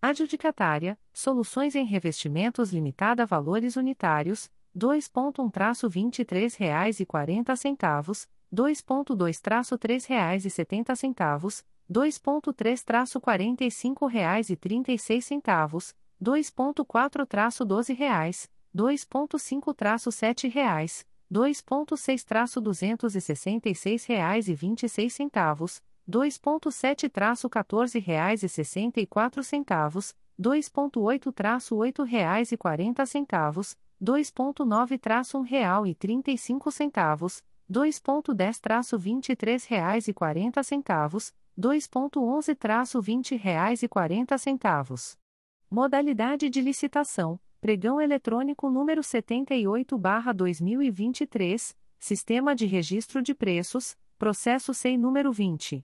Adjudicatária, 0.00 0.98
Soluções 1.12 1.74
em 1.74 1.84
Revestimentos 1.86 2.72
Limitada 2.72 3.24
Valores 3.24 3.76
Unitários, 3.76 4.50
2.1-23 4.76 6.58
reais 6.58 7.00
e 7.00 7.06
40 7.06 7.56
centavos, 7.56 8.28
2.2-3 8.52 10.06
reais 10.06 10.44
e 10.44 10.50
70 10.50 10.94
centavos, 10.94 11.64
2.3-45 11.90 14.06
reais 14.06 14.50
e 14.50 14.56
36 14.56 15.24
centavos, 15.24 15.94
2.4-12 16.22 17.96
reais, 17.96 18.50
2.5-7 18.76 20.50
reais, 20.50 21.06
2.6-266 21.32 24.06
reais 24.06 24.48
e 24.48 24.54
26 24.54 25.12
centavos, 25.12 25.82
2.7-14 26.08 28.02
reais 28.02 28.42
e 28.42 28.48
64 28.48 29.42
centavos, 29.42 30.14
2.8-8 30.40 32.04
reais 32.04 32.52
e 32.52 32.56
40 32.56 33.04
centavos, 33.06 33.76
2.9-1 34.02 35.46
real 35.46 35.86
e 35.86 35.94
35 35.94 36.72
centavos, 36.72 37.44
2.10-23 37.70 39.68
reais 39.68 40.08
e 40.08 40.12
40 40.12 40.62
centavos, 40.62 41.32
2.11-20 41.58 43.38
reais 43.38 43.82
e 43.82 43.88
40 43.88 44.36
centavos. 44.36 45.16
Modalidade 45.70 46.50
de 46.50 46.60
licitação: 46.60 47.40
Pregão 47.64 47.98
eletrônico 47.98 48.68
número 48.68 49.00
78/2023, 49.00 51.74
Sistema 51.98 52.54
de 52.54 52.66
Registro 52.66 53.22
de 53.22 53.34
Preços, 53.34 53.96
processo 54.18 54.74
SEI 54.74 54.98
número 54.98 55.32
20 55.32 55.82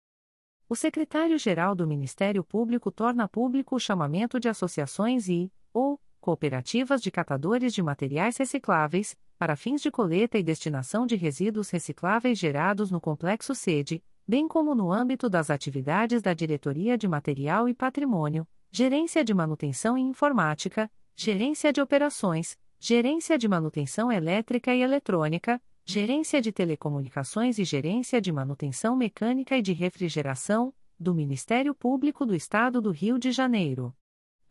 O 0.69 0.75
secretário-geral 0.75 1.75
do 1.75 1.87
Ministério 1.87 2.43
Público 2.43 2.91
torna 2.91 3.29
público 3.29 3.77
o 3.77 3.79
chamamento 3.79 4.41
de 4.41 4.49
associações 4.49 5.29
e, 5.29 5.53
ou 5.73 6.01
cooperativas 6.19 7.03
de 7.03 7.11
catadores 7.11 7.75
de 7.75 7.83
materiais 7.83 8.39
recicláveis, 8.39 9.15
para 9.39 9.57
fins 9.57 9.83
de 9.83 9.91
coleta 9.91 10.39
e 10.39 10.43
destinação 10.43 11.05
de 11.05 11.17
resíduos 11.17 11.69
recicláveis 11.69 12.39
gerados 12.39 12.91
no 12.91 12.99
complexo 13.01 13.55
sede, 13.55 14.03
bem 14.27 14.47
como 14.47 14.75
no 14.75 14.93
âmbito 14.93 15.29
das 15.29 15.51
atividades 15.51 16.23
da 16.23 16.33
Diretoria 16.33 16.97
de 16.97 17.09
Material 17.09 17.69
e 17.69 17.75
Patrimônio, 17.75 18.47
Gerência 18.71 19.25
de 19.25 19.35
Manutenção 19.35 19.99
e 19.99 20.01
Informática, 20.01 20.89
Gerência 21.15 21.73
de 21.73 21.81
Operações, 21.81 22.59
Gerência 22.81 23.39
de 23.39 23.47
Manutenção 23.47 24.11
Elétrica 24.11 24.75
e 24.75 24.83
Eletrônica, 24.83 25.61
Gerência 25.85 26.41
de 26.41 26.51
Telecomunicações 26.51 27.59
e 27.59 27.65
Gerência 27.65 28.21
de 28.21 28.33
Manutenção 28.33 28.97
Mecânica 28.97 29.57
e 29.57 29.63
de 29.63 29.73
Refrigeração, 29.73 30.73
do 30.99 31.15
Ministério 31.15 31.75
Público 31.75 32.25
do 32.25 32.35
Estado 32.35 32.81
do 32.81 32.91
Rio 32.91 33.19
de 33.19 33.31
Janeiro. 33.31 33.95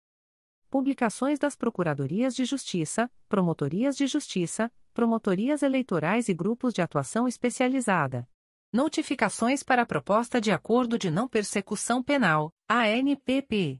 Publicações 0.69 1.39
das 1.39 1.55
Procuradorias 1.55 2.35
de 2.35 2.43
Justiça, 2.43 3.09
Promotorias 3.29 3.95
de 3.95 4.07
Justiça, 4.07 4.69
Promotorias 4.93 5.63
Eleitorais 5.63 6.27
e 6.27 6.33
Grupos 6.33 6.73
de 6.73 6.81
Atuação 6.81 7.29
Especializada. 7.29 8.27
Notificações 8.73 9.61
para 9.61 9.83
a 9.83 9.85
Proposta 9.85 10.41
de 10.41 10.51
Acordo 10.51 10.97
de 10.97 11.11
Não 11.11 11.27
Persecução 11.27 12.01
Penal, 12.01 12.51
ANPP. 12.67 13.79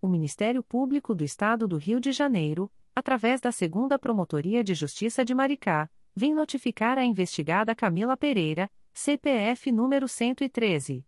O 0.00 0.08
Ministério 0.08 0.62
Público 0.62 1.14
do 1.14 1.24
Estado 1.24 1.68
do 1.68 1.76
Rio 1.76 2.00
de 2.00 2.10
Janeiro, 2.10 2.72
através 2.96 3.38
da 3.38 3.52
Segunda 3.52 3.98
Promotoria 3.98 4.64
de 4.64 4.72
Justiça 4.72 5.22
de 5.22 5.34
Maricá, 5.34 5.90
vem 6.16 6.32
notificar 6.32 6.96
a 6.96 7.04
investigada 7.04 7.74
Camila 7.74 8.16
Pereira, 8.16 8.70
CPF 8.94 9.72
número 9.72 10.06
113. 10.06 11.04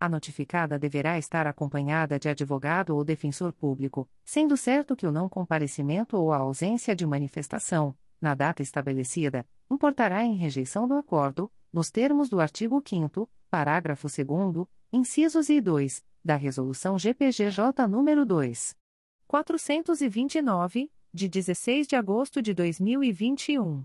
A 0.00 0.08
notificada 0.08 0.78
deverá 0.78 1.18
estar 1.18 1.48
acompanhada 1.48 2.16
de 2.16 2.28
advogado 2.28 2.94
ou 2.94 3.04
defensor 3.04 3.52
público, 3.52 4.08
sendo 4.24 4.56
certo 4.56 4.94
que 4.94 5.06
o 5.06 5.10
não 5.10 5.28
comparecimento 5.28 6.16
ou 6.16 6.32
a 6.32 6.36
ausência 6.36 6.94
de 6.94 7.04
manifestação, 7.04 7.92
na 8.20 8.34
data 8.34 8.62
estabelecida, 8.62 9.44
importará 9.68 10.24
em 10.24 10.36
rejeição 10.36 10.86
do 10.86 10.94
acordo, 10.94 11.50
nos 11.72 11.90
termos 11.90 12.28
do 12.28 12.40
artigo 12.40 12.80
5 12.86 13.28
parágrafo 13.50 14.06
2 14.06 14.66
incisos 14.92 15.48
e 15.48 15.60
2, 15.60 16.04
da 16.24 16.36
Resolução 16.36 16.96
GPGJ 16.96 17.72
nº 17.88 18.24
2. 18.24 18.76
429, 19.26 20.90
de 21.18 21.28
16 21.28 21.88
de 21.88 21.96
agosto 21.96 22.40
de 22.40 22.54
2021. 22.54 23.84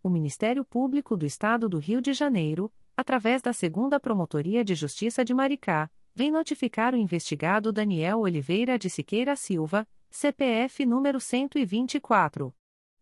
O 0.00 0.08
Ministério 0.08 0.64
Público 0.64 1.16
do 1.16 1.26
Estado 1.26 1.68
do 1.68 1.78
Rio 1.78 2.00
de 2.00 2.12
Janeiro, 2.12 2.72
através 2.96 3.42
da 3.42 3.52
Segunda 3.52 3.98
Promotoria 3.98 4.64
de 4.64 4.76
Justiça 4.76 5.24
de 5.24 5.34
Maricá, 5.34 5.90
vem 6.14 6.30
notificar 6.30 6.94
o 6.94 6.96
investigado 6.96 7.72
Daniel 7.72 8.20
Oliveira 8.20 8.78
de 8.78 8.88
Siqueira 8.88 9.34
Silva, 9.34 9.84
CPF 10.10 10.86
número 10.86 11.18
124. 11.18 12.54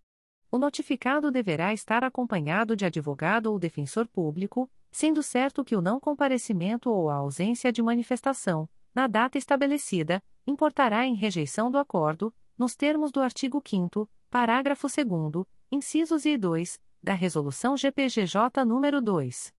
O 0.51 0.59
notificado 0.59 1.31
deverá 1.31 1.73
estar 1.73 2.05
acompanhado 2.05 2.75
de 2.75 2.85
advogado 2.85 3.47
ou 3.47 3.59
defensor 3.59 4.07
público, 4.07 4.71
sendo 4.99 5.23
certo 5.23 5.65
que 5.65 5.77
o 5.77 5.81
não 5.81 6.01
comparecimento 6.01 6.91
ou 6.91 7.09
a 7.09 7.15
ausência 7.15 7.71
de 7.71 7.81
manifestação, 7.81 8.69
na 8.93 9.07
data 9.07 9.39
estabelecida, 9.39 10.21
importará 10.45 11.07
em 11.07 11.15
rejeição 11.15 11.71
do 11.71 11.79
acordo, 11.79 12.35
nos 12.59 12.75
termos 12.75 13.13
do 13.13 13.21
artigo 13.21 13.63
5 13.65 14.11
Parágrafo 14.29 14.89
2 14.89 15.47
incisos 15.71 16.27
e 16.27 16.37
2, 16.37 16.81
da 17.01 17.15
Resolução 17.15 17.77
GPGJ 17.77 18.65
nº 18.67 19.01
2. 19.01 19.55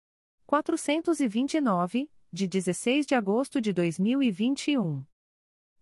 429, 0.46 2.10
de 2.30 2.46
16 2.46 3.06
de 3.06 3.14
agosto 3.14 3.62
de 3.62 3.72
2021. 3.72 5.02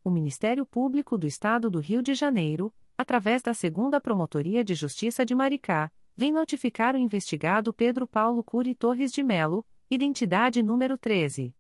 O 0.05 0.09
Ministério 0.09 0.65
Público 0.65 1.19
do 1.19 1.27
Estado 1.27 1.69
do 1.69 1.81
Rio 1.81 2.01
de 2.01 2.15
Janeiro, 2.15 2.73
através 2.97 3.43
da 3.43 3.53
Segunda 3.53 4.01
Promotoria 4.01 4.63
de 4.63 4.77
Justiça 4.77 5.27
de 5.27 5.35
Maricá, 5.35 5.91
vem 6.19 6.31
notificar 6.33 6.95
o 6.97 6.99
investigado 6.99 7.73
Pedro 7.73 8.05
Paulo 8.05 8.43
Curi 8.43 8.75
Torres 8.75 9.13
de 9.13 9.23
Melo, 9.23 9.65
identidade 9.89 10.61
número 10.65 10.99
13. 10.99 11.55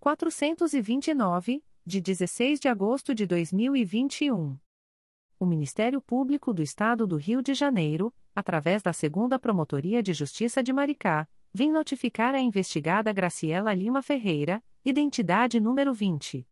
429, 0.00 1.64
de 1.86 2.00
16 2.00 2.60
de 2.60 2.68
agosto 2.68 3.14
de 3.14 3.26
2021. 3.26 4.58
O 5.38 5.46
Ministério 5.46 6.00
Público 6.00 6.52
do 6.52 6.62
Estado 6.62 7.06
do 7.06 7.16
Rio 7.16 7.42
de 7.42 7.54
Janeiro, 7.54 8.12
através 8.34 8.82
da 8.82 8.92
Segunda 8.92 9.38
Promotoria 9.38 10.02
de 10.02 10.12
Justiça 10.12 10.60
de 10.62 10.72
Maricá, 10.72 11.28
vem 11.52 11.70
notificar 11.70 12.34
a 12.34 12.40
investigada 12.40 13.12
Graciela 13.12 13.72
Lima 13.74 14.00
Ferreira, 14.02 14.60
identidade 14.84 15.60
número 15.60 15.92
20. 15.92 16.48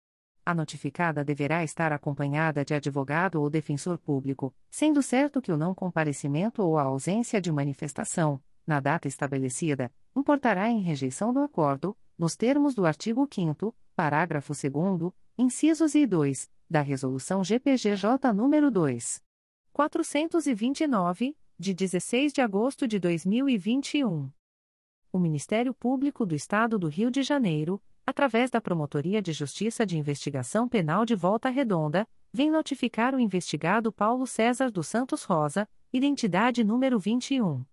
A 0.45 0.55
notificada 0.55 1.21
deverá 1.21 1.65
estar 1.65 1.91
acompanhada 1.91 2.63
de 2.63 2.73
advogado 2.73 3.41
ou 3.41 3.49
defensor 3.49 3.97
público, 3.97 4.55
sendo 4.71 5.03
certo 5.03 5.41
que 5.41 5.51
o 5.51 5.57
não 5.57 5.75
comparecimento 5.75 6.63
ou 6.63 6.77
a 6.77 6.83
ausência 6.83 7.41
de 7.41 7.51
manifestação, 7.51 8.41
na 8.65 8.79
data 8.79 9.09
estabelecida, 9.09 9.91
importará 10.15 10.69
em 10.69 10.79
rejeição 10.79 11.33
do 11.33 11.41
acordo, 11.41 11.93
nos 12.17 12.37
termos 12.37 12.73
do 12.73 12.85
artigo 12.85 13.27
5 13.29 13.75
parágrafo 13.97 14.53
2 14.53 15.11
incisos 15.37 15.93
e 15.93 16.07
2, 16.07 16.49
da 16.73 16.81
Resolução 16.81 17.41
GPGJ 17.41 18.33
nº 18.33 18.69
2. 18.69 19.23
429, 19.71 21.37
de 21.57 21.73
16 21.73 22.33
de 22.33 22.41
agosto 22.41 22.87
de 22.87 22.99
2021 22.99 24.29
o 25.13 25.19
Ministério 25.19 25.73
Público 25.75 26.25
do 26.25 26.33
Estado 26.33 26.79
do 26.79 26.87
Rio 26.87 27.11
de 27.11 27.21
Janeiro, 27.21 27.79
através 28.03 28.49
da 28.49 28.59
Promotoria 28.59 29.21
de 29.21 29.31
Justiça 29.31 29.85
de 29.85 29.95
Investigação 29.95 30.67
Penal 30.67 31.05
de 31.05 31.13
Volta 31.13 31.49
Redonda, 31.49 32.09
vem 32.33 32.49
notificar 32.49 33.13
o 33.13 33.19
investigado 33.19 33.93
Paulo 33.93 34.25
César 34.25 34.71
dos 34.71 34.87
Santos 34.87 35.23
Rosa, 35.23 35.69
identidade 35.93 36.63
número 36.63 36.97
21. 36.97 37.63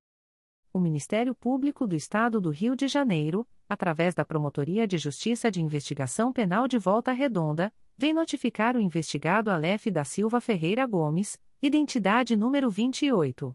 O 0.73 0.79
Ministério 0.79 1.35
Público 1.35 1.85
do 1.85 1.97
Estado 1.97 2.39
do 2.39 2.49
Rio 2.49 2.77
de 2.77 2.87
Janeiro, 2.87 3.45
através 3.67 4.15
da 4.15 4.23
Promotoria 4.23 4.87
de 4.87 4.97
Justiça 4.97 5.51
de 5.51 5.61
Investigação 5.61 6.31
Penal 6.31 6.65
de 6.65 6.77
Volta 6.77 7.11
Redonda, 7.11 7.73
vem 7.97 8.13
notificar 8.13 8.77
o 8.77 8.79
investigado 8.79 9.51
Aleph 9.51 9.87
da 9.87 10.05
Silva 10.05 10.39
Ferreira 10.39 10.85
Gomes, 10.85 11.37
identidade 11.61 12.37
número 12.37 12.69
28. 12.69 13.53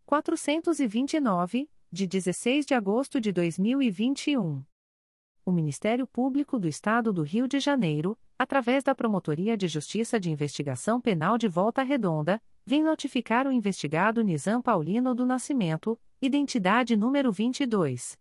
429, 0.06 1.70
de 1.92 2.08
16 2.08 2.66
de 2.66 2.74
agosto 2.74 3.22
de 3.22 3.32
2021. 3.32 4.64
O 5.46 5.52
Ministério 5.52 6.08
Público 6.08 6.58
do 6.58 6.68
Estado 6.68 7.14
do 7.14 7.22
Rio 7.22 7.48
de 7.48 7.60
Janeiro, 7.60 8.18
através 8.38 8.84
da 8.84 8.94
Promotoria 8.96 9.56
de 9.56 9.68
Justiça 9.68 10.20
de 10.20 10.32
Investigação 10.32 11.00
Penal 11.00 11.38
de 11.38 11.48
Volta 11.48 11.84
Redonda, 11.84 12.42
vem 12.66 12.84
notificar 12.84 13.48
o 13.48 13.52
investigado 13.52 14.24
Nizam 14.24 14.60
Paulino 14.62 15.14
do 15.14 15.24
Nascimento, 15.26 16.00
identidade 16.22 16.98
número 16.98 17.32
22. 17.32 18.18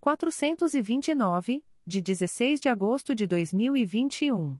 429, 0.00 1.64
de 1.86 2.02
16 2.02 2.58
de 2.58 2.68
agosto 2.68 3.14
de 3.14 3.28
2021. 3.28 4.58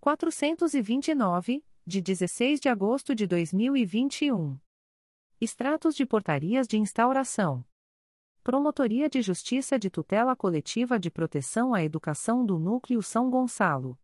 429, 0.00 1.64
de 1.86 2.00
16 2.00 2.58
de 2.58 2.70
agosto 2.70 3.14
de 3.14 3.26
2021. 3.26 4.58
Extratos 5.38 5.94
de 5.94 6.06
portarias 6.06 6.66
de 6.66 6.78
instauração. 6.78 7.62
Promotoria 8.42 9.10
de 9.10 9.20
Justiça 9.20 9.78
de 9.78 9.90
Tutela 9.90 10.34
Coletiva 10.34 10.98
de 10.98 11.10
Proteção 11.10 11.74
à 11.74 11.84
Educação 11.84 12.46
do 12.46 12.58
Núcleo 12.58 13.02
São 13.02 13.28
Gonçalo. 13.28 13.98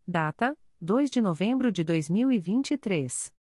Data: 0.04 0.58
2 0.80 1.10
de 1.10 1.20
novembro 1.20 1.72
de 1.72 1.82
2023. 1.82 3.32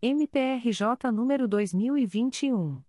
MPRJ 0.00 1.10
número 1.12 1.48
2021. 1.48 2.80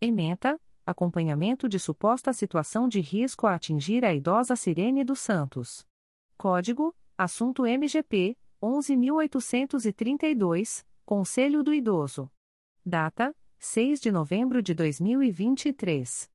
Ementa: 0.00 0.60
Acompanhamento 0.84 1.68
de 1.68 1.78
suposta 1.78 2.32
situação 2.32 2.88
de 2.88 2.98
risco 3.00 3.46
a 3.46 3.54
atingir 3.54 4.04
a 4.04 4.12
idosa 4.12 4.56
Sirene 4.56 5.04
dos 5.04 5.20
Santos. 5.20 5.86
Código: 6.36 6.92
Assunto 7.16 7.64
MGP 7.64 8.36
11832, 8.60 10.84
Conselho 11.04 11.62
do 11.62 11.72
Idoso. 11.72 12.28
Data: 12.84 13.32
6 13.60 14.00
de 14.00 14.10
novembro 14.10 14.60
de 14.60 14.74
2023. 14.74 16.28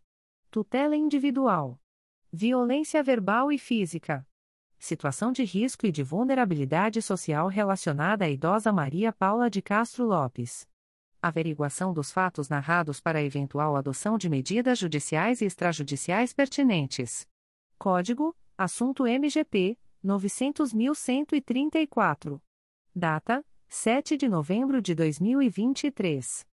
Tutela 0.50 0.94
individual. 0.96 1.80
Violência 2.32 3.02
verbal 3.02 3.52
e 3.52 3.58
física. 3.58 4.26
Situação 4.78 5.32
de 5.32 5.44
risco 5.44 5.86
e 5.86 5.92
de 5.92 6.02
vulnerabilidade 6.02 7.00
social 7.00 7.48
relacionada 7.48 8.24
à 8.24 8.28
idosa 8.28 8.72
Maria 8.72 9.12
Paula 9.12 9.48
de 9.48 9.62
Castro 9.62 10.04
Lopes 10.04 10.66
averiguação 11.28 11.92
dos 11.92 12.10
fatos 12.12 12.48
narrados 12.48 13.00
para 13.00 13.22
eventual 13.22 13.76
adoção 13.76 14.18
de 14.18 14.28
medidas 14.28 14.78
judiciais 14.78 15.40
e 15.40 15.46
extrajudiciais 15.46 16.32
pertinentes. 16.32 17.26
Código: 17.78 18.36
Assunto 18.56 19.06
MGP 19.06 19.78
900.134. 20.04 22.40
Data: 22.94 23.44
7 23.68 24.16
de 24.16 24.28
novembro 24.28 24.82
de 24.82 24.94
2023. 24.94 26.46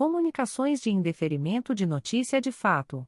Comunicações 0.00 0.80
de 0.80 0.90
indeferimento 0.90 1.74
de 1.74 1.84
notícia 1.84 2.40
de 2.40 2.50
fato. 2.50 3.06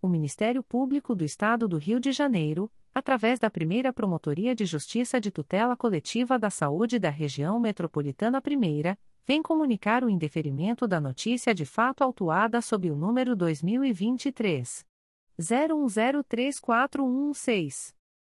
O 0.00 0.06
Ministério 0.06 0.62
Público 0.62 1.12
do 1.12 1.24
Estado 1.24 1.66
do 1.66 1.76
Rio 1.76 1.98
de 1.98 2.12
Janeiro, 2.12 2.70
através 2.94 3.40
da 3.40 3.50
primeira 3.50 3.92
Promotoria 3.92 4.54
de 4.54 4.64
Justiça 4.64 5.20
de 5.20 5.32
Tutela 5.32 5.76
Coletiva 5.76 6.38
da 6.38 6.50
Saúde 6.50 7.00
da 7.00 7.10
Região 7.10 7.58
Metropolitana 7.58 8.40
I, 8.46 8.96
vem 9.26 9.42
comunicar 9.42 10.04
o 10.04 10.08
indeferimento 10.08 10.86
da 10.86 11.00
notícia 11.00 11.52
de 11.52 11.66
fato 11.66 12.04
autuada 12.04 12.62
sob 12.62 12.88
o 12.92 12.94
número 12.94 13.34
2023. 13.34 14.86
01034116. 15.36 17.92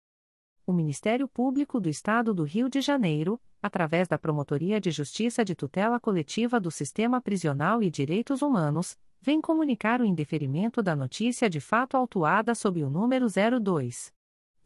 o 0.71 0.73
Ministério 0.73 1.27
Público 1.27 1.79
do 1.79 1.89
Estado 1.89 2.33
do 2.33 2.43
Rio 2.43 2.67
de 2.67 2.81
Janeiro, 2.81 3.39
através 3.61 4.07
da 4.07 4.17
Promotoria 4.17 4.81
de 4.81 4.89
Justiça 4.89 5.45
de 5.45 5.53
Tutela 5.53 5.99
Coletiva 5.99 6.59
do 6.59 6.71
Sistema 6.71 7.21
Prisional 7.21 7.83
e 7.83 7.91
Direitos 7.91 8.41
Humanos, 8.41 8.97
vem 9.21 9.39
comunicar 9.39 10.01
o 10.01 10.05
indeferimento 10.05 10.81
da 10.81 10.95
notícia 10.95 11.47
de 11.49 11.59
fato 11.59 11.95
autuada 11.95 12.55
sob 12.55 12.83
o 12.83 12.89
número 12.89 13.27
02 13.27 14.11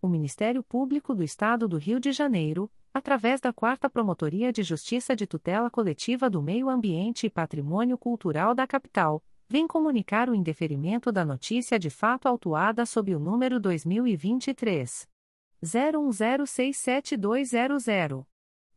o 0.00 0.08
Ministério 0.08 0.62
Público 0.62 1.14
do 1.14 1.22
Estado 1.22 1.68
do 1.68 1.76
Rio 1.76 2.00
de 2.00 2.12
Janeiro, 2.12 2.70
através 2.92 3.40
da 3.40 3.52
Quarta 3.52 3.90
Promotoria 3.90 4.52
de 4.52 4.62
Justiça 4.62 5.14
de 5.14 5.26
Tutela 5.26 5.70
Coletiva 5.70 6.30
do 6.30 6.42
Meio 6.42 6.68
Ambiente 6.68 7.26
e 7.26 7.30
Patrimônio 7.30 7.98
Cultural 7.98 8.54
da 8.54 8.66
Capital, 8.66 9.22
vem 9.48 9.66
comunicar 9.66 10.30
o 10.30 10.34
indeferimento 10.34 11.10
da 11.10 11.24
notícia 11.24 11.78
de 11.78 11.90
fato 11.90 12.26
autuada 12.26 12.86
sob 12.86 13.14
o 13.14 13.18
número 13.18 13.58
2023 13.58 15.08
01067200. 15.62 18.29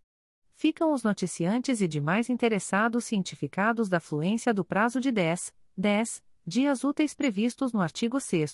Ficam 0.53 0.93
os 0.93 1.01
noticiantes 1.01 1.80
e 1.80 1.88
demais 1.88 2.30
interessados 2.30 3.05
cientificados 3.05 3.88
da 3.88 4.01
fluência 4.01 4.53
do 4.53 4.65
prazo 4.65 4.99
de 4.99 5.14
10, 5.14 5.53
10 5.77 6.22
dias 6.45 6.84
úteis 6.84 7.14
previstos 7.14 7.72
no 7.72 7.80
artigo 7.80 8.19
6 8.19 8.53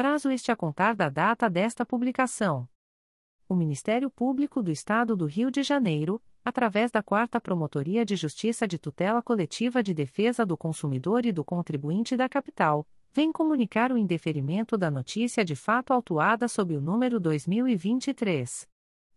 prazo 0.00 0.30
este 0.30 0.50
a 0.50 0.56
contar 0.56 0.94
da 0.94 1.10
data 1.10 1.50
desta 1.50 1.84
publicação. 1.84 2.66
O 3.46 3.54
Ministério 3.54 4.10
Público 4.10 4.62
do 4.62 4.70
Estado 4.70 5.14
do 5.14 5.26
Rio 5.26 5.50
de 5.50 5.62
Janeiro, 5.62 6.22
através 6.42 6.90
da 6.90 7.02
Quarta 7.02 7.38
Promotoria 7.38 8.02
de 8.02 8.16
Justiça 8.16 8.66
de 8.66 8.78
Tutela 8.78 9.20
Coletiva 9.20 9.82
de 9.82 9.92
Defesa 9.92 10.46
do 10.46 10.56
Consumidor 10.56 11.26
e 11.26 11.32
do 11.32 11.44
Contribuinte 11.44 12.16
da 12.16 12.30
Capital, 12.30 12.88
vem 13.12 13.30
comunicar 13.30 13.92
o 13.92 13.98
indeferimento 13.98 14.78
da 14.78 14.90
notícia 14.90 15.44
de 15.44 15.54
fato 15.54 15.92
autuada 15.92 16.48
sob 16.48 16.74
o 16.74 16.80
número 16.80 17.20
2023 17.20 18.66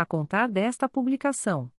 a 0.00 0.06
contar 0.06 0.48
desta 0.48 0.88
publicação. 0.88 1.70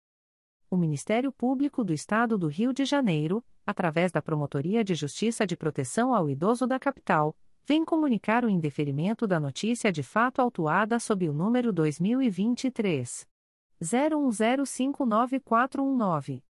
O 0.70 0.76
Ministério 0.76 1.32
Público 1.32 1.82
do 1.82 1.92
Estado 1.92 2.38
do 2.38 2.46
Rio 2.46 2.72
de 2.72 2.84
Janeiro, 2.84 3.44
através 3.66 4.12
da 4.12 4.22
Promotoria 4.22 4.84
de 4.84 4.94
Justiça 4.94 5.44
de 5.46 5.56
Proteção 5.56 6.14
ao 6.14 6.28
Idoso 6.28 6.66
da 6.66 6.78
Capital, 6.78 7.34
vem 7.64 7.84
comunicar 7.84 8.44
o 8.44 8.48
indeferimento 8.48 9.26
da 9.26 9.40
notícia 9.40 9.90
de 9.90 10.02
fato 10.02 10.40
autuada 10.40 10.98
sob 10.98 11.28
o 11.28 11.32
número 11.32 11.72
2023 11.72 13.26
01059419. 13.82 16.42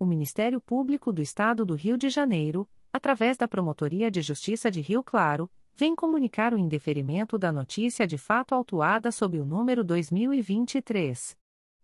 O 0.00 0.04
Ministério 0.06 0.60
Público 0.62 1.12
do 1.12 1.20
Estado 1.20 1.62
do 1.62 1.74
Rio 1.74 1.98
de 1.98 2.08
Janeiro, 2.08 2.66
através 2.90 3.36
da 3.36 3.46
Promotoria 3.46 4.10
de 4.10 4.22
Justiça 4.22 4.70
de 4.70 4.80
Rio 4.80 5.02
Claro, 5.02 5.50
vem 5.76 5.94
comunicar 5.94 6.54
o 6.54 6.58
indeferimento 6.58 7.36
da 7.36 7.52
notícia 7.52 8.06
de 8.06 8.16
fato 8.16 8.54
autuada 8.54 9.12
sob 9.12 9.38
o 9.38 9.44
número 9.44 9.84
2023 9.84 11.36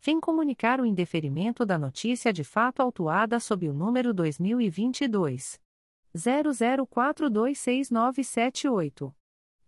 vem 0.00 0.20
comunicar 0.20 0.80
o 0.80 0.86
indeferimento 0.86 1.64
da 1.64 1.78
notícia 1.78 2.32
de 2.32 2.44
fato 2.44 2.80
autuada 2.80 3.40
sob 3.40 3.68
o 3.68 3.74
número 3.74 4.14
2022 4.14 5.60
00426978. 6.16 9.12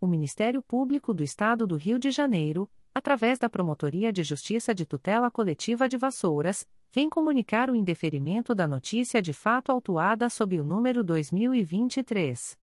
O 0.00 0.06
Ministério 0.06 0.62
Público 0.62 1.12
do 1.12 1.24
Estado 1.24 1.66
do 1.66 1.74
Rio 1.74 1.98
de 1.98 2.12
Janeiro, 2.12 2.70
através 2.94 3.40
da 3.40 3.50
Promotoria 3.50 4.12
de 4.12 4.22
Justiça 4.22 4.72
de 4.72 4.86
Tutela 4.86 5.32
Coletiva 5.32 5.88
de 5.88 5.96
Vassouras, 5.96 6.64
vem 6.92 7.10
comunicar 7.10 7.68
o 7.68 7.74
indeferimento 7.74 8.54
da 8.54 8.68
notícia 8.68 9.20
de 9.20 9.32
fato 9.32 9.72
autuada 9.72 10.30
sob 10.30 10.60
o 10.60 10.64
número 10.64 11.02
2023 11.02 12.56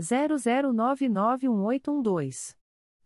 00991812. 0.00 2.61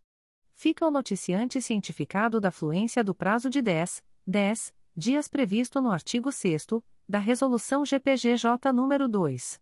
Fica 0.55 0.87
o 0.87 0.91
noticiante 0.91 1.63
cientificado 1.63 2.39
da 2.39 2.51
fluência 2.51 3.03
do 3.03 3.15
prazo 3.15 3.49
de 3.49 3.63
10, 3.63 4.05
10 4.27 4.75
dias 4.97 5.29
previsto 5.29 5.81
no 5.81 5.91
artigo 5.91 6.31
6 6.31 6.67
da 7.09 7.19
Resolução 7.19 7.85
GPGJ 7.85 8.73
nº 8.73 9.09
2. 9.09 9.61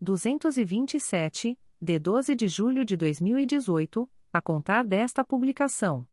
227, 0.00 1.58
de 1.80 1.98
12 1.98 2.34
de 2.34 2.48
julho 2.48 2.84
de 2.84 2.96
2018, 2.96 4.10
a 4.32 4.40
contar 4.40 4.84
desta 4.84 5.24
publicação 5.24 6.06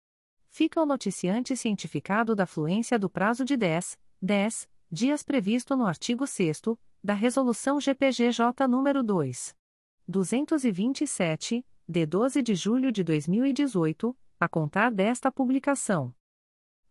Fica 0.49 0.83
o 0.83 0.87
noticiante 0.87 1.57
cientificado 1.57 2.35
da 2.35 2.47
fluência 2.47 2.99
do 2.99 3.09
prazo 3.09 3.45
de 3.45 3.57
10, 3.57 3.97
10 4.21 4.69
dias 4.91 5.23
previsto 5.23 5.77
no 5.77 5.87
artigo 5.87 6.27
6 6.27 6.63
da 7.01 7.15
Resolução 7.15 7.81
GPGJ 7.81 8.67
nº 8.67 9.05
2. 9.05 9.55
227, 10.09 11.65
de 11.91 12.07
12 12.07 12.41
de 12.41 12.55
julho 12.55 12.91
de 12.93 13.03
2018, 13.03 14.17
a 14.39 14.49
contar 14.49 14.93
desta 14.93 15.33
publicação. 15.33 16.15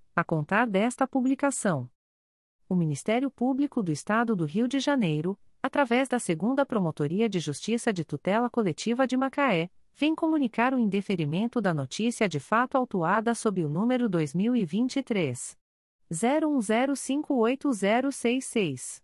a 0.15 0.23
contar 0.23 0.65
desta 0.67 1.05
publicação. 1.07 1.89
O 2.67 2.73
Ministério 2.75 3.29
Público 3.29 3.83
do 3.83 3.91
Estado 3.91 4.35
do 4.35 4.45
Rio 4.45 4.67
de 4.67 4.79
Janeiro, 4.79 5.37
através 5.61 6.07
da 6.07 6.17
Segunda 6.19 6.65
Promotoria 6.65 7.29
de 7.29 7.39
Justiça 7.39 7.93
de 7.93 8.03
Tutela 8.05 8.49
Coletiva 8.49 9.05
de 9.05 9.15
Macaé, 9.17 9.69
vem 9.93 10.15
comunicar 10.15 10.73
o 10.73 10.79
indeferimento 10.79 11.61
da 11.61 11.73
notícia 11.73 12.29
de 12.29 12.39
fato 12.39 12.75
autuada 12.75 13.35
sob 13.35 13.63
o 13.63 13.69
número 13.69 14.09
2023 14.09 15.55
01058066. 16.11 19.03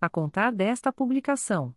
a 0.00 0.08
contar 0.08 0.52
desta 0.52 0.92
publicação 0.92 1.74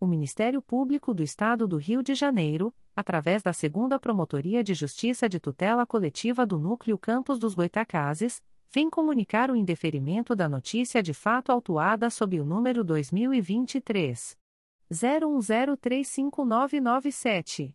o 0.00 0.06
Ministério 0.06 0.62
Público 0.62 1.12
do 1.12 1.22
Estado 1.22 1.68
do 1.68 1.76
Rio 1.76 2.02
de 2.02 2.14
Janeiro, 2.14 2.74
através 2.96 3.42
da 3.42 3.52
Segunda 3.52 4.00
Promotoria 4.00 4.64
de 4.64 4.72
Justiça 4.72 5.28
de 5.28 5.38
Tutela 5.38 5.86
Coletiva 5.86 6.46
do 6.46 6.58
Núcleo 6.58 6.96
Campos 6.96 7.38
dos 7.38 7.52
Goitacazes, 7.54 8.42
vem 8.72 8.88
comunicar 8.88 9.50
o 9.50 9.56
indeferimento 9.56 10.34
da 10.34 10.48
notícia 10.48 11.02
de 11.02 11.12
fato 11.12 11.52
autuada 11.52 12.08
sob 12.08 12.40
o 12.40 12.46
número 12.46 12.82
2023 12.82 14.38
01035997. 14.90 17.74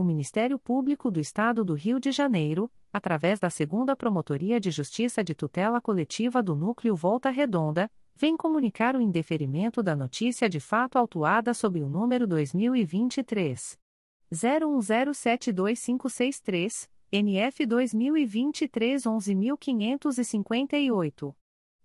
O 0.00 0.02
Ministério 0.02 0.58
Público 0.58 1.10
do 1.10 1.20
Estado 1.20 1.62
do 1.62 1.74
Rio 1.74 2.00
de 2.00 2.10
Janeiro, 2.10 2.72
através 2.90 3.38
da 3.38 3.50
Segunda 3.50 3.94
Promotoria 3.94 4.58
de 4.58 4.70
Justiça 4.70 5.22
de 5.22 5.34
Tutela 5.34 5.78
Coletiva 5.78 6.42
do 6.42 6.56
Núcleo 6.56 6.96
Volta 6.96 7.28
Redonda, 7.28 7.90
vem 8.16 8.34
comunicar 8.34 8.96
o 8.96 9.00
indeferimento 9.02 9.82
da 9.82 9.94
notícia 9.94 10.48
de 10.48 10.58
fato 10.58 10.96
autuada 10.96 11.52
sob 11.52 11.82
o 11.82 11.88
número 11.90 12.26
2023 12.26 13.78
01072563 14.32 16.88
NF 17.12 17.66
2023 17.66 19.02
11.558. 19.02 21.34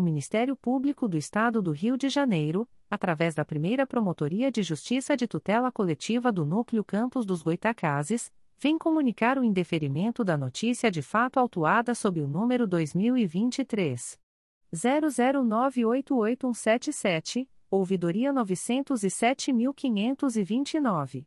O 0.00 0.02
Ministério 0.02 0.56
Público 0.56 1.06
do 1.06 1.18
Estado 1.18 1.60
do 1.60 1.72
Rio 1.72 1.94
de 1.94 2.08
Janeiro, 2.08 2.66
através 2.88 3.34
da 3.34 3.44
primeira 3.44 3.86
Promotoria 3.86 4.50
de 4.50 4.62
Justiça 4.62 5.14
de 5.14 5.28
Tutela 5.28 5.70
Coletiva 5.70 6.32
do 6.32 6.46
Núcleo 6.46 6.82
Campos 6.82 7.26
dos 7.26 7.42
Goitacazes, 7.42 8.32
vem 8.58 8.78
comunicar 8.78 9.36
o 9.36 9.44
indeferimento 9.44 10.24
da 10.24 10.38
notícia 10.38 10.90
de 10.90 11.02
fato 11.02 11.38
autuada 11.38 11.94
sob 11.94 12.18
o 12.18 12.26
número 12.26 12.66
2023. 12.66 14.18
00988177, 14.74 17.46
ouvidoria 17.70 18.32
907.529. 18.32 21.26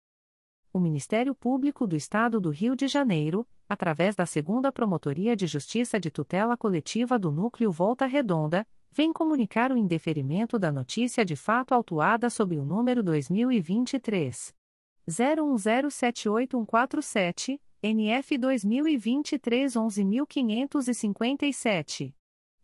O 0.73 0.79
Ministério 0.79 1.35
Público 1.35 1.85
do 1.85 1.97
Estado 1.97 2.39
do 2.39 2.49
Rio 2.49 2.77
de 2.77 2.87
Janeiro, 2.87 3.45
através 3.67 4.15
da 4.15 4.25
Segunda 4.25 4.71
Promotoria 4.71 5.35
de 5.35 5.45
Justiça 5.45 5.99
de 5.99 6.09
Tutela 6.09 6.55
Coletiva 6.55 7.19
do 7.19 7.29
Núcleo 7.29 7.73
Volta 7.73 8.05
Redonda, 8.05 8.65
vem 8.89 9.11
comunicar 9.11 9.73
o 9.73 9.77
indeferimento 9.77 10.57
da 10.57 10.71
notícia 10.71 11.25
de 11.25 11.35
fato 11.35 11.73
autuada 11.73 12.29
sob 12.29 12.57
o 12.57 12.63
número 12.63 13.03
2023 13.03 14.55
01078147, 15.09 17.59
NF 17.83 18.37
2023 18.37 19.75
11557. 19.75 22.15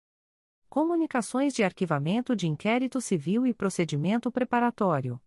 Comunicações 0.71 1.53
de 1.53 1.63
arquivamento 1.63 2.35
de 2.35 2.49
inquérito 2.49 2.99
civil 2.99 3.47
e 3.47 3.53
procedimento 3.53 4.33
preparatório. 4.33 5.21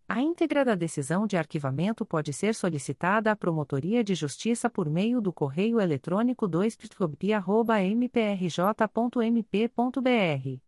A 0.08 0.20
íntegra 0.20 0.64
da 0.64 0.74
decisão 0.74 1.28
de 1.28 1.36
arquivamento 1.36 2.04
pode 2.04 2.32
ser 2.32 2.56
solicitada 2.56 3.30
à 3.30 3.36
Promotoria 3.36 4.02
de 4.02 4.16
Justiça 4.16 4.68
por 4.68 4.90
meio 4.90 5.20
do 5.20 5.32
correio 5.32 5.80
eletrônico 5.80 6.48
2 6.48 6.76
mprj.mp.br 7.94 10.67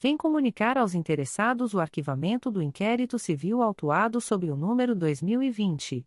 vem 0.00 0.16
comunicar 0.16 0.78
aos 0.78 0.94
interessados 0.94 1.74
o 1.74 1.80
arquivamento 1.80 2.50
do 2.50 2.62
inquérito 2.62 3.18
civil 3.18 3.60
autuado 3.60 4.18
sob 4.20 4.50
o 4.50 4.56
número 4.56 4.96
2020 4.96 6.06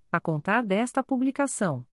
a 0.11 0.19
contar 0.19 0.63
desta 0.63 1.01
publicação. 1.01 1.87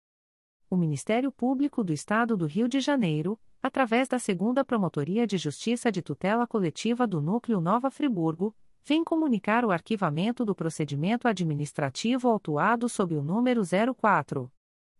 o 0.71 0.77
Ministério 0.77 1.31
Público 1.33 1.83
do 1.83 1.91
Estado 1.91 2.37
do 2.37 2.45
Rio 2.45 2.65
de 2.65 2.79
Janeiro, 2.79 3.37
através 3.61 4.07
da 4.07 4.17
Segunda 4.17 4.63
Promotoria 4.63 5.27
de 5.27 5.37
Justiça 5.37 5.91
de 5.91 6.01
Tutela 6.01 6.47
Coletiva 6.47 7.05
do 7.05 7.21
Núcleo 7.21 7.59
Nova 7.59 7.91
Friburgo, 7.91 8.55
vem 8.81 9.03
comunicar 9.03 9.65
o 9.65 9.71
arquivamento 9.71 10.45
do 10.45 10.55
procedimento 10.55 11.27
administrativo 11.27 12.29
autuado 12.29 12.87
sob 12.87 13.15
o 13.15 13.21
número 13.21 13.63
04 13.93 14.49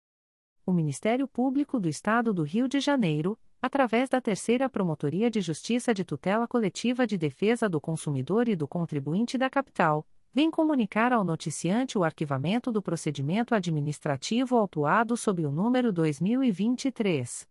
o 0.65 0.71
Ministério 0.71 1.27
Público 1.27 1.79
do 1.79 1.89
Estado 1.89 2.33
do 2.33 2.43
Rio 2.43 2.67
de 2.67 2.79
Janeiro, 2.79 3.37
através 3.61 4.09
da 4.09 4.19
Terceira 4.19 4.69
Promotoria 4.69 5.29
de 5.29 5.41
Justiça 5.41 5.93
de 5.93 6.03
Tutela 6.03 6.47
Coletiva 6.47 7.05
de 7.05 7.17
Defesa 7.17 7.69
do 7.69 7.79
Consumidor 7.79 8.47
e 8.47 8.55
do 8.55 8.67
Contribuinte 8.67 9.37
da 9.37 9.49
Capital, 9.49 10.05
vem 10.33 10.49
comunicar 10.49 11.11
ao 11.11 11.23
noticiante 11.23 11.97
o 11.97 12.03
arquivamento 12.03 12.71
do 12.71 12.81
procedimento 12.81 13.53
administrativo 13.53 14.55
autuado 14.55 15.17
sob 15.17 15.45
o 15.45 15.51
número 15.51 15.91
2023 15.91 17.47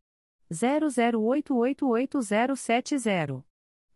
00888070. 0.50 3.44